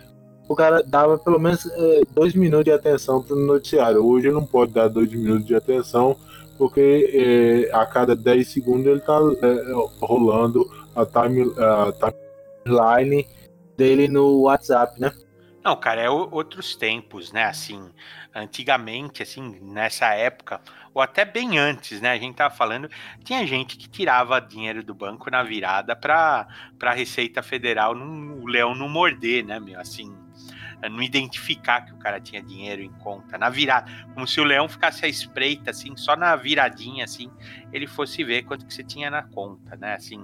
o 0.48 0.56
cara 0.56 0.84
dava 0.84 1.18
pelo 1.18 1.40
menos 1.40 1.66
é, 1.66 2.02
dois 2.12 2.34
minutos 2.34 2.66
de 2.66 2.72
atenção 2.72 3.22
para 3.22 3.36
o 3.36 3.40
noticiário. 3.40 4.04
Hoje 4.04 4.32
não 4.32 4.46
pode 4.46 4.74
dar 4.74 4.88
dois 4.88 5.12
minutos 5.14 5.46
de 5.46 5.56
atenção 5.56 6.18
porque 6.58 7.70
é, 7.72 7.76
a 7.76 7.86
cada 7.86 8.16
10 8.16 8.48
segundos 8.48 8.86
ele 8.86 9.00
está 9.00 9.20
é, 9.42 10.06
rolando 10.06 10.70
a, 10.96 11.06
time, 11.06 11.54
a 11.58 12.12
timeline 12.64 13.28
dele 13.78 14.08
no 14.08 14.42
WhatsApp, 14.42 15.00
né? 15.00 15.12
Não, 15.64 15.78
cara, 15.78 16.02
é 16.02 16.10
outros 16.10 16.76
tempos, 16.76 17.32
né? 17.32 17.46
Assim, 17.46 17.90
antigamente, 18.36 19.24
assim, 19.24 19.60
nessa 19.62 20.14
época, 20.14 20.60
ou 20.94 21.02
até 21.02 21.24
bem 21.24 21.58
antes, 21.58 22.02
né? 22.02 22.12
A 22.12 22.18
gente 22.18 22.36
tava 22.36 22.54
falando, 22.54 22.90
tinha 23.24 23.48
gente 23.48 23.78
que 23.78 23.88
tirava 23.88 24.42
dinheiro 24.42 24.84
do 24.84 24.94
banco 24.94 25.32
na 25.32 25.42
virada 25.42 25.96
para 25.96 26.48
a 26.82 26.92
Receita 26.92 27.42
Federal, 27.42 27.96
num, 27.96 28.42
o 28.42 28.46
leão 28.46 28.76
não 28.76 28.90
morder, 28.90 29.46
né, 29.46 29.58
meu? 29.58 29.80
Assim, 29.80 30.14
não 30.90 31.02
identificar 31.02 31.82
que 31.82 31.94
o 31.94 31.98
cara 31.98 32.20
tinha 32.20 32.42
dinheiro 32.42 32.82
em 32.82 32.92
conta, 32.94 33.38
na 33.38 33.50
virada, 33.50 33.92
como 34.14 34.28
se 34.28 34.40
o 34.40 34.44
leão 34.44 34.68
ficasse 34.68 35.06
à 35.06 35.08
espreita, 35.08 35.72
assim, 35.72 35.96
só 35.96 36.16
na 36.16 36.36
viradinha, 36.36 37.06
assim, 37.06 37.32
ele 37.72 37.88
fosse 37.88 38.24
ver 38.24 38.44
quanto 38.44 38.66
que 38.66 38.74
você 38.74 38.84
tinha 38.84 39.10
na 39.10 39.24
conta, 39.24 39.76
né, 39.76 39.96
assim. 39.96 40.24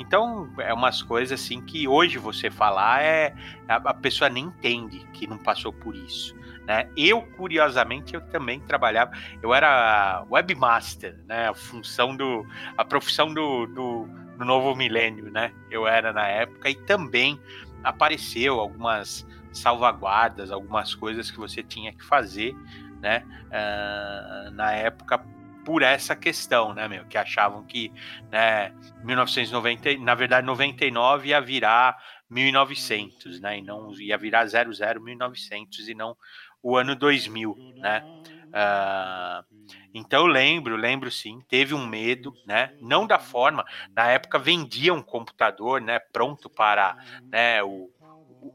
Então, 0.00 0.50
é 0.58 0.72
umas 0.72 1.02
coisas 1.02 1.38
assim 1.38 1.60
que 1.60 1.86
hoje 1.86 2.16
você 2.16 2.50
falar 2.50 3.02
é 3.02 3.34
a 3.68 3.92
pessoa 3.92 4.30
nem 4.30 4.46
entende 4.46 5.06
que 5.12 5.26
não 5.26 5.36
passou 5.36 5.74
por 5.74 5.94
isso, 5.94 6.34
né? 6.66 6.88
Eu 6.96 7.20
curiosamente 7.20 8.14
eu 8.14 8.22
também 8.22 8.60
trabalhava, 8.60 9.12
eu 9.42 9.52
era 9.52 10.24
webmaster, 10.30 11.18
né? 11.26 11.48
A 11.48 11.54
função 11.54 12.16
do 12.16 12.46
a 12.78 12.84
profissão 12.84 13.32
do, 13.34 13.66
do, 13.66 14.08
do 14.38 14.44
novo 14.44 14.74
milênio, 14.74 15.30
né? 15.30 15.52
Eu 15.70 15.86
era 15.86 16.14
na 16.14 16.26
época 16.26 16.70
e 16.70 16.74
também 16.74 17.38
apareceu 17.84 18.58
algumas 18.58 19.26
salvaguardas, 19.52 20.50
algumas 20.50 20.94
coisas 20.94 21.30
que 21.30 21.38
você 21.38 21.62
tinha 21.62 21.92
que 21.92 22.04
fazer, 22.04 22.54
né? 23.00 23.24
Uh, 23.46 24.50
na 24.52 24.72
época 24.72 25.18
por 25.64 25.82
essa 25.82 26.16
questão, 26.16 26.72
né, 26.72 26.88
meu, 26.88 27.04
que 27.04 27.18
achavam 27.18 27.62
que, 27.64 27.92
né, 28.30 28.72
1990, 29.04 29.96
na 29.98 30.14
verdade 30.14 30.46
99 30.46 31.28
ia 31.28 31.40
virar 31.40 31.96
1900, 32.28 33.40
né, 33.40 33.58
e 33.58 33.62
não 33.62 33.92
ia 34.00 34.16
virar 34.16 34.46
00 34.46 35.00
1900 35.00 35.88
e 35.88 35.94
não 35.94 36.16
o 36.62 36.76
ano 36.76 36.94
2000, 36.94 37.56
né? 37.76 38.02
Uh, 38.50 39.44
então 39.94 40.22
eu 40.22 40.26
lembro, 40.26 40.76
lembro 40.76 41.10
sim, 41.10 41.40
teve 41.48 41.72
um 41.72 41.86
medo, 41.86 42.34
né? 42.44 42.74
Não 42.80 43.06
da 43.06 43.18
forma, 43.18 43.64
na 43.94 44.08
época 44.08 44.38
vendia 44.38 44.92
um 44.92 45.02
computador, 45.02 45.80
né, 45.80 45.98
pronto 45.98 46.50
para, 46.50 46.96
né, 47.30 47.62
o 47.62 47.90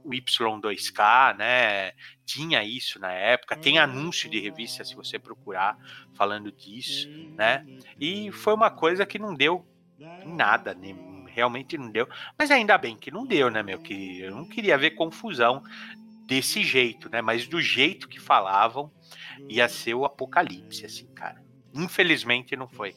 o 0.05 0.11
Y2K, 0.11 1.37
né? 1.37 1.91
Tinha 2.25 2.63
isso 2.63 2.99
na 2.99 3.11
época, 3.11 3.55
tem 3.55 3.79
anúncio 3.79 4.29
de 4.29 4.39
revista 4.39 4.85
se 4.85 4.95
você 4.95 5.17
procurar 5.19 5.77
falando 6.13 6.51
disso, 6.51 7.09
né? 7.37 7.65
E 7.99 8.31
foi 8.31 8.53
uma 8.53 8.69
coisa 8.69 9.05
que 9.05 9.19
não 9.19 9.33
deu 9.33 9.65
nada, 10.25 10.73
né? 10.73 10.95
realmente 11.35 11.77
não 11.77 11.91
deu. 11.91 12.07
Mas 12.39 12.49
ainda 12.49 12.77
bem 12.77 12.95
que 12.95 13.11
não 13.11 13.25
deu, 13.25 13.51
né, 13.51 13.61
meu? 13.61 13.77
Que 13.77 14.21
eu 14.21 14.31
não 14.31 14.45
queria 14.45 14.77
ver 14.77 14.91
confusão 14.91 15.61
desse 16.25 16.63
jeito, 16.63 17.09
né? 17.11 17.21
Mas 17.21 17.45
do 17.45 17.61
jeito 17.61 18.07
que 18.07 18.19
falavam, 18.19 18.89
ia 19.49 19.67
ser 19.67 19.93
o 19.93 20.05
apocalipse, 20.05 20.85
assim, 20.85 21.07
cara. 21.13 21.43
Infelizmente 21.73 22.55
não 22.55 22.67
foi. 22.69 22.95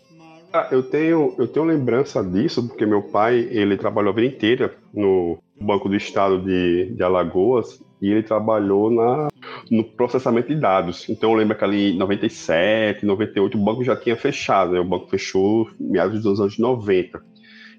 Ah, 0.53 0.69
eu 0.71 0.83
tenho, 0.83 1.35
eu 1.37 1.47
tenho 1.49 1.67
lembrança 1.67 2.25
disso, 2.25 2.67
porque 2.69 2.87
meu 2.87 3.03
pai, 3.03 3.37
ele 3.51 3.77
trabalhou 3.77 4.13
a 4.13 4.15
vida 4.15 4.35
inteira 4.35 4.79
no 4.95 5.39
Banco 5.61 5.89
do 5.89 5.97
Estado 5.97 6.41
de, 6.43 6.93
de 6.95 7.03
Alagoas 7.03 7.83
e 8.01 8.11
ele 8.11 8.23
trabalhou 8.23 8.91
na, 8.91 9.29
no 9.71 9.85
processamento 9.85 10.49
de 10.49 10.55
dados. 10.55 11.09
Então 11.09 11.33
eu 11.33 11.37
lembro 11.37 11.57
que 11.57 11.65
ali 11.65 11.93
em 11.93 11.99
97, 11.99 13.05
98 13.05 13.59
o 13.59 13.65
banco 13.65 13.85
já 13.85 13.97
tinha 13.97 14.17
fechado, 14.17 14.73
né? 14.73 14.81
O 14.81 14.85
banco 14.85 15.09
fechou 15.09 15.69
meados 15.79 16.23
dos 16.23 16.41
anos 16.41 16.59
90. 16.59 17.21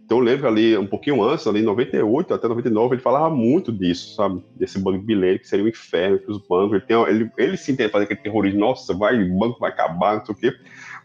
Então 0.04 0.18
eu 0.18 0.24
lembro 0.24 0.48
ali 0.48 0.76
um 0.76 0.88
pouquinho 0.88 1.22
antes, 1.22 1.46
ali 1.46 1.60
em 1.60 1.64
98 1.64 2.34
até 2.34 2.48
99, 2.48 2.96
ele 2.96 3.02
falava 3.02 3.30
muito 3.30 3.72
disso, 3.72 4.16
sabe? 4.16 4.44
Desse 4.56 4.80
banco 4.80 5.04
bilhete 5.04 5.42
que 5.42 5.48
seria 5.48 5.64
o 5.64 5.68
um 5.68 5.70
inferno 5.70 6.18
que 6.18 6.32
os 6.32 6.40
bancos, 6.40 6.72
ele, 6.72 6.82
tem, 6.82 6.98
ele, 7.04 7.32
ele 7.38 7.58
sim 7.58 7.76
tem 7.76 7.88
fazer 7.90 8.06
aquele 8.06 8.20
terrorismo, 8.20 8.60
nossa, 8.60 8.92
vai, 8.94 9.22
o 9.22 9.38
banco 9.38 9.60
vai 9.60 9.70
acabar, 9.70 10.18
não 10.18 10.26
sei 10.26 10.34
o 10.34 10.38
quê. 10.38 10.54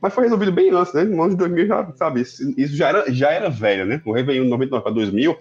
Mas 0.00 0.14
foi 0.14 0.24
resolvido 0.24 0.52
bem 0.52 0.70
antes, 0.70 0.94
né? 0.94 1.04
No 1.04 1.22
ano 1.22 1.32
de 1.32 1.37
2000, 1.37 1.66
já, 1.66 1.92
sabe, 1.96 2.22
isso 2.22 2.74
já 2.74 2.88
era, 2.88 3.12
já 3.12 3.30
era 3.30 3.50
velho, 3.50 3.84
né? 3.84 4.00
O 4.06 4.12
Réveillon 4.12 4.48
99 4.48 4.82
para 4.82 4.92
2000, 4.92 5.37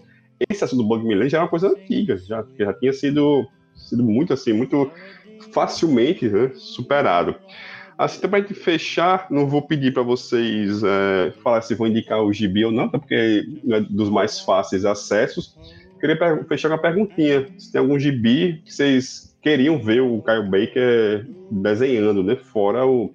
esse 0.50 0.64
assunto 0.64 0.84
do 0.84 0.88
Banco 0.88 1.06
Milênio 1.06 1.30
já 1.30 1.38
era 1.38 1.46
uma 1.46 1.50
coisa 1.50 1.68
antiga, 1.68 2.18
já, 2.18 2.46
já 2.58 2.74
tinha 2.74 2.94
sido, 2.94 3.48
sido 3.76 4.04
muito 4.04 4.34
assim, 4.34 4.54
muito 4.54 4.92
facilmente 5.52 6.28
né, 6.28 6.52
superado. 6.56 7.36
Assim, 7.98 8.28
para 8.28 8.40
a 8.40 8.42
gente 8.42 8.56
fechar, 8.56 9.28
não 9.30 9.48
vou 9.48 9.62
pedir 9.62 9.94
para 9.94 10.02
vocês 10.02 10.82
é, 10.84 11.32
falar 11.44 11.62
se 11.62 11.76
vão 11.76 11.88
indicar 11.88 12.24
o 12.24 12.34
gibi 12.34 12.66
ou 12.66 12.72
não, 12.72 12.86
até 12.86 12.98
porque 12.98 13.46
não 13.64 13.78
é 13.78 13.82
dos 13.82 14.10
mais 14.10 14.40
fáceis 14.40 14.84
acessos. 14.84 15.56
Queria 16.00 16.18
fechar 16.46 16.70
com 16.70 16.76
uma 16.76 16.82
perguntinha: 16.82 17.48
se 17.58 17.72
tem 17.72 17.80
algum 17.80 18.00
gibi 18.00 18.62
que 18.66 18.74
vocês 18.74 19.38
queriam 19.42 19.78
ver 19.78 20.02
o 20.02 20.22
Kyle 20.24 20.50
Baker 20.50 21.28
desenhando, 21.52 22.24
né? 22.24 22.36
Fora 22.36 22.86
o 22.86 23.14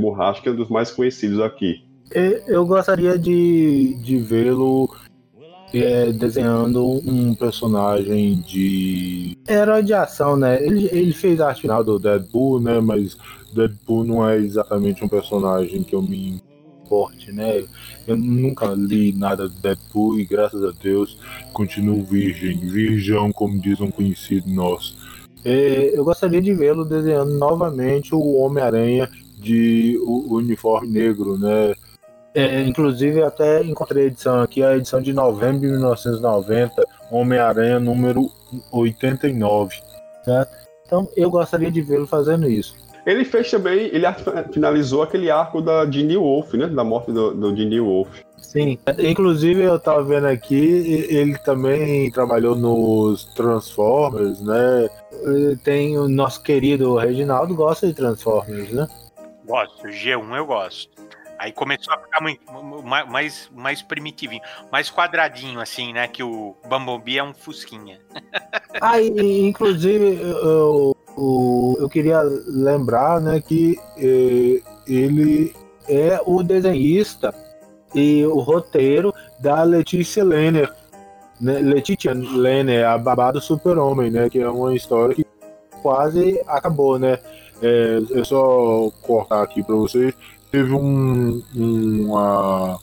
Borracha, 0.00 0.40
que 0.40 0.48
é 0.48 0.52
um 0.52 0.56
dos 0.56 0.68
mais 0.68 0.90
conhecidos 0.90 1.40
aqui. 1.40 1.84
Eu 2.46 2.64
gostaria 2.64 3.18
de, 3.18 3.94
de 4.02 4.18
vê-lo 4.18 4.88
é, 5.82 6.12
desenhando 6.12 6.84
um 6.84 7.34
personagem 7.34 8.36
de 8.40 9.36
herói 9.48 9.82
de 9.82 9.92
ação, 9.92 10.36
né? 10.36 10.64
Ele, 10.64 10.88
ele 10.92 11.12
fez 11.12 11.40
a 11.40 11.48
arte 11.48 11.62
final 11.62 11.82
do 11.82 11.98
Deadpool, 11.98 12.60
né? 12.60 12.80
Mas 12.80 13.16
Deadpool 13.54 14.04
não 14.04 14.28
é 14.28 14.36
exatamente 14.36 15.04
um 15.04 15.08
personagem 15.08 15.82
que 15.82 15.94
eu 15.94 16.02
me 16.02 16.40
importe, 16.84 17.32
né? 17.32 17.64
Eu 18.06 18.16
nunca 18.16 18.66
li 18.66 19.12
nada 19.12 19.48
do 19.48 19.54
Deadpool 19.60 20.20
e 20.20 20.24
graças 20.24 20.62
a 20.62 20.72
Deus 20.82 21.18
continuo 21.52 22.04
virgem, 22.04 22.58
virgão, 22.58 23.32
como 23.32 23.58
diz 23.58 23.80
um 23.80 23.90
conhecido 23.90 24.48
nosso. 24.50 24.96
É, 25.44 25.90
eu 25.94 26.04
gostaria 26.04 26.40
de 26.40 26.54
vê-lo 26.54 26.84
desenhando 26.84 27.32
novamente 27.38 28.14
o 28.14 28.36
Homem-Aranha 28.36 29.10
de 29.38 29.98
o, 30.02 30.36
uniforme 30.36 30.88
negro, 30.88 31.38
né? 31.38 31.74
É, 32.34 32.62
inclusive, 32.62 33.22
até 33.22 33.62
encontrei 33.62 34.04
a 34.04 34.06
edição 34.06 34.42
aqui, 34.42 34.62
a 34.62 34.76
edição 34.76 35.00
de 35.00 35.12
novembro 35.12 35.60
de 35.60 35.68
1990, 35.68 36.84
Homem-Aranha 37.10 37.78
número 37.78 38.28
89. 38.72 39.76
Certo? 40.24 40.50
Então, 40.84 41.08
eu 41.16 41.30
gostaria 41.30 41.70
de 41.70 41.80
vê-lo 41.80 42.06
fazendo 42.06 42.48
isso. 42.48 42.74
Ele 43.06 43.24
fez 43.24 43.50
também, 43.50 43.90
ele 43.92 44.06
finalizou 44.52 45.02
aquele 45.02 45.30
arco 45.30 45.60
da 45.60 45.88
Ginny 45.88 46.16
Wolf, 46.16 46.54
né? 46.54 46.66
Da 46.66 46.82
morte 46.82 47.12
do, 47.12 47.34
do 47.34 47.54
Ginny 47.54 47.78
Wolf. 47.78 48.08
Sim, 48.38 48.78
inclusive 48.98 49.62
eu 49.62 49.78
tava 49.78 50.02
vendo 50.02 50.26
aqui, 50.26 51.06
ele 51.08 51.36
também 51.38 52.10
trabalhou 52.10 52.54
nos 52.54 53.24
Transformers, 53.34 54.40
né? 54.40 54.88
Tem 55.62 55.98
o 55.98 56.08
nosso 56.08 56.42
querido 56.42 56.96
Reginaldo 56.96 57.54
gosta 57.54 57.86
de 57.86 57.94
Transformers, 57.94 58.70
né? 58.70 58.86
Gosto, 59.46 59.88
G1 59.88 60.36
eu 60.36 60.46
gosto. 60.46 60.93
Aí 61.38 61.52
começou 61.52 61.92
a 61.94 61.98
ficar 61.98 62.20
muito, 62.20 62.40
mais, 63.08 63.50
mais 63.54 63.82
primitivinho, 63.82 64.42
mais 64.70 64.90
quadradinho, 64.90 65.60
assim, 65.60 65.92
né? 65.92 66.06
Que 66.08 66.22
o 66.22 66.56
Bumblebee 66.68 67.18
é 67.18 67.24
um 67.24 67.34
fusquinha. 67.34 68.00
ah, 68.80 69.00
inclusive, 69.00 70.20
eu, 70.20 70.96
eu, 71.16 71.76
eu, 71.80 71.88
queria 71.88 72.20
lembrar, 72.46 73.20
né, 73.20 73.40
que 73.40 73.78
eh, 73.98 74.62
ele 74.86 75.54
é 75.88 76.20
o 76.24 76.42
desenhista 76.42 77.34
e 77.94 78.24
o 78.26 78.40
roteiro 78.40 79.14
da 79.38 79.62
Letícia 79.62 80.24
Lenner. 80.24 80.72
Né? 81.40 81.58
Letícia 81.58 82.12
Lenner, 82.12 82.86
a 82.86 82.98
babá 82.98 83.30
do 83.30 83.40
super-homem, 83.40 84.10
né? 84.10 84.28
Que 84.28 84.40
é 84.40 84.48
uma 84.48 84.74
história 84.74 85.14
que 85.14 85.24
quase 85.82 86.40
acabou, 86.46 86.98
né? 86.98 87.18
É, 87.62 88.00
é 88.20 88.24
só 88.24 88.90
cortar 89.02 89.42
aqui 89.42 89.62
para 89.62 89.74
vocês. 89.74 90.14
Teve 90.54 90.72
um, 90.72 91.42
uma, 91.52 92.78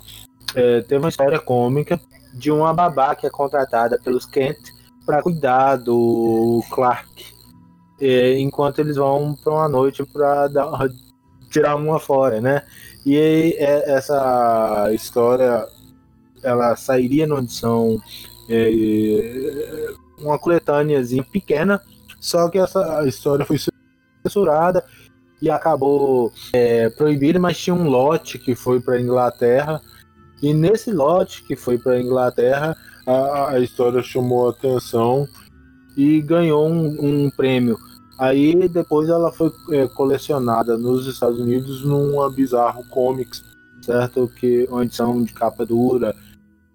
é, 0.54 0.82
teve 0.82 0.98
uma 0.98 1.08
história 1.08 1.40
cômica 1.40 1.98
de 2.34 2.52
uma 2.52 2.74
babá 2.74 3.16
que 3.16 3.26
é 3.26 3.30
contratada 3.30 3.98
pelos 3.98 4.26
Kent 4.26 4.58
para 5.06 5.24
cuidar 5.24 5.78
do 5.78 6.62
Clark, 6.70 7.34
é, 8.02 8.38
enquanto 8.38 8.80
eles 8.80 8.98
vão 8.98 9.38
para 9.42 9.54
uma 9.54 9.70
noite 9.70 10.04
para 10.04 10.50
tirar 11.50 11.78
uma 11.78 11.98
fora, 11.98 12.42
né? 12.42 12.64
E 13.06 13.16
aí, 13.16 13.54
é, 13.54 13.94
essa 13.94 14.90
história 14.94 15.66
ela 16.44 16.76
sairia 16.76 17.26
numa 17.26 17.40
edição 17.40 18.02
é, 18.50 19.94
uma 20.20 20.38
coletâneazinha 20.38 21.24
pequena, 21.24 21.82
só 22.20 22.50
que 22.50 22.58
essa 22.58 23.08
história 23.08 23.46
foi 23.46 23.58
censurada 24.26 24.84
e 25.42 25.50
acabou 25.50 26.32
é, 26.54 26.90
proibida, 26.90 27.40
mas 27.40 27.58
tinha 27.58 27.74
um 27.74 27.90
lote 27.90 28.38
que 28.38 28.54
foi 28.54 28.80
para 28.80 29.02
Inglaterra 29.02 29.82
e 30.42 30.54
nesse 30.54 30.92
lote 30.92 31.44
que 31.44 31.56
foi 31.56 31.78
para 31.78 32.00
Inglaterra 32.00 32.76
a, 33.06 33.60
história 33.60 34.02
chamou 34.04 34.50
atenção 34.50 35.28
e 35.98 36.22
ganhou 36.22 36.68
um, 36.68 37.26
um 37.26 37.30
prêmio. 37.30 37.78
Aí 38.18 38.68
depois 38.70 39.10
ela 39.10 39.32
foi 39.32 39.52
é, 39.72 39.88
colecionada 39.88 40.78
nos 40.78 41.08
Estados 41.08 41.40
Unidos 41.40 41.84
numa 41.84 42.30
Bizarro 42.30 42.84
Comics, 42.90 43.44
certo? 43.82 44.32
Que 44.40 44.68
uma 44.70 44.84
edição 44.84 45.24
de 45.24 45.34
capa 45.34 45.66
dura. 45.66 46.16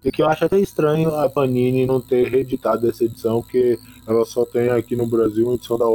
E 0.03 0.11
que 0.11 0.21
eu 0.21 0.27
acho 0.27 0.45
até 0.45 0.59
estranho 0.59 1.15
a 1.15 1.29
Panini 1.29 1.85
não 1.85 1.99
ter 2.01 2.27
reeditado 2.27 2.87
essa 2.87 3.03
edição, 3.03 3.41
porque 3.41 3.79
ela 4.05 4.25
só 4.25 4.45
tem 4.45 4.69
aqui 4.69 4.95
no 4.95 5.07
Brasil 5.07 5.45
uma 5.45 5.55
edição 5.55 5.77
da 5.77 5.85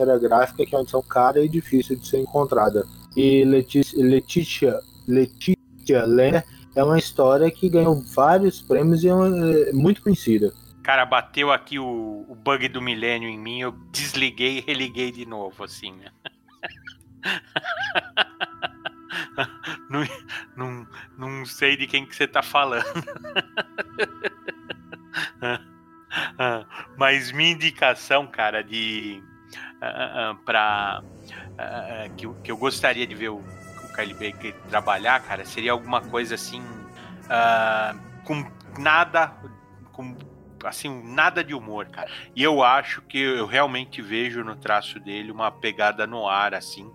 Opera 0.00 0.18
Gráfica, 0.18 0.64
que 0.64 0.74
é 0.74 0.78
uma 0.78 0.82
edição 0.82 1.02
cara 1.02 1.44
e 1.44 1.48
difícil 1.48 1.96
de 1.96 2.08
ser 2.08 2.20
encontrada. 2.20 2.86
E 3.14 3.44
Letícia, 3.44 4.02
Letícia, 4.02 4.80
Letícia 5.06 5.60
é 6.74 6.82
uma 6.82 6.98
história 6.98 7.50
que 7.50 7.68
ganhou 7.68 8.02
vários 8.14 8.62
prêmios 8.62 9.04
e 9.04 9.08
é, 9.08 9.10
é 9.10 9.72
muito 9.72 10.00
conhecida. 10.02 10.54
Cara, 10.82 11.04
bateu 11.04 11.52
aqui 11.52 11.78
o, 11.78 12.24
o 12.28 12.34
bug 12.34 12.66
do 12.68 12.80
milênio 12.80 13.28
em 13.28 13.38
mim, 13.38 13.60
eu 13.60 13.72
desliguei 13.92 14.56
e 14.58 14.60
religuei 14.60 15.12
de 15.12 15.26
novo, 15.26 15.64
assim, 15.64 15.92
né? 15.92 16.10
não, 19.90 20.02
não, 20.56 20.86
não 21.18 21.44
sei 21.44 21.76
de 21.76 21.86
quem 21.86 22.06
que 22.06 22.16
você 22.16 22.26
tá 22.26 22.42
falando. 22.42 22.86
Mas 26.96 27.30
minha 27.32 27.50
indicação, 27.50 28.26
cara, 28.26 28.62
de 28.62 29.22
uh, 29.76 30.34
para 30.44 31.02
uh, 31.02 32.14
que, 32.16 32.28
que 32.42 32.52
eu 32.52 32.56
gostaria 32.56 33.06
de 33.06 33.14
ver 33.14 33.30
o, 33.30 33.36
o 33.38 33.92
Kylie 33.94 34.14
Baker 34.14 34.54
trabalhar, 34.68 35.20
cara, 35.20 35.44
seria 35.44 35.72
alguma 35.72 36.00
coisa 36.00 36.34
assim 36.34 36.62
com 38.24 38.44
nada, 38.78 39.32
com 39.92 40.16
assim, 40.64 41.02
nada 41.02 41.42
de 41.42 41.54
humor, 41.54 41.86
cara. 41.86 42.10
E 42.34 42.42
eu 42.42 42.62
acho 42.62 43.02
que 43.02 43.18
eu 43.18 43.46
realmente 43.46 44.02
vejo 44.02 44.44
no 44.44 44.56
traço 44.56 45.00
dele 45.00 45.30
uma 45.30 45.50
pegada 45.50 46.06
no 46.06 46.28
ar, 46.28 46.54
assim. 46.54 46.90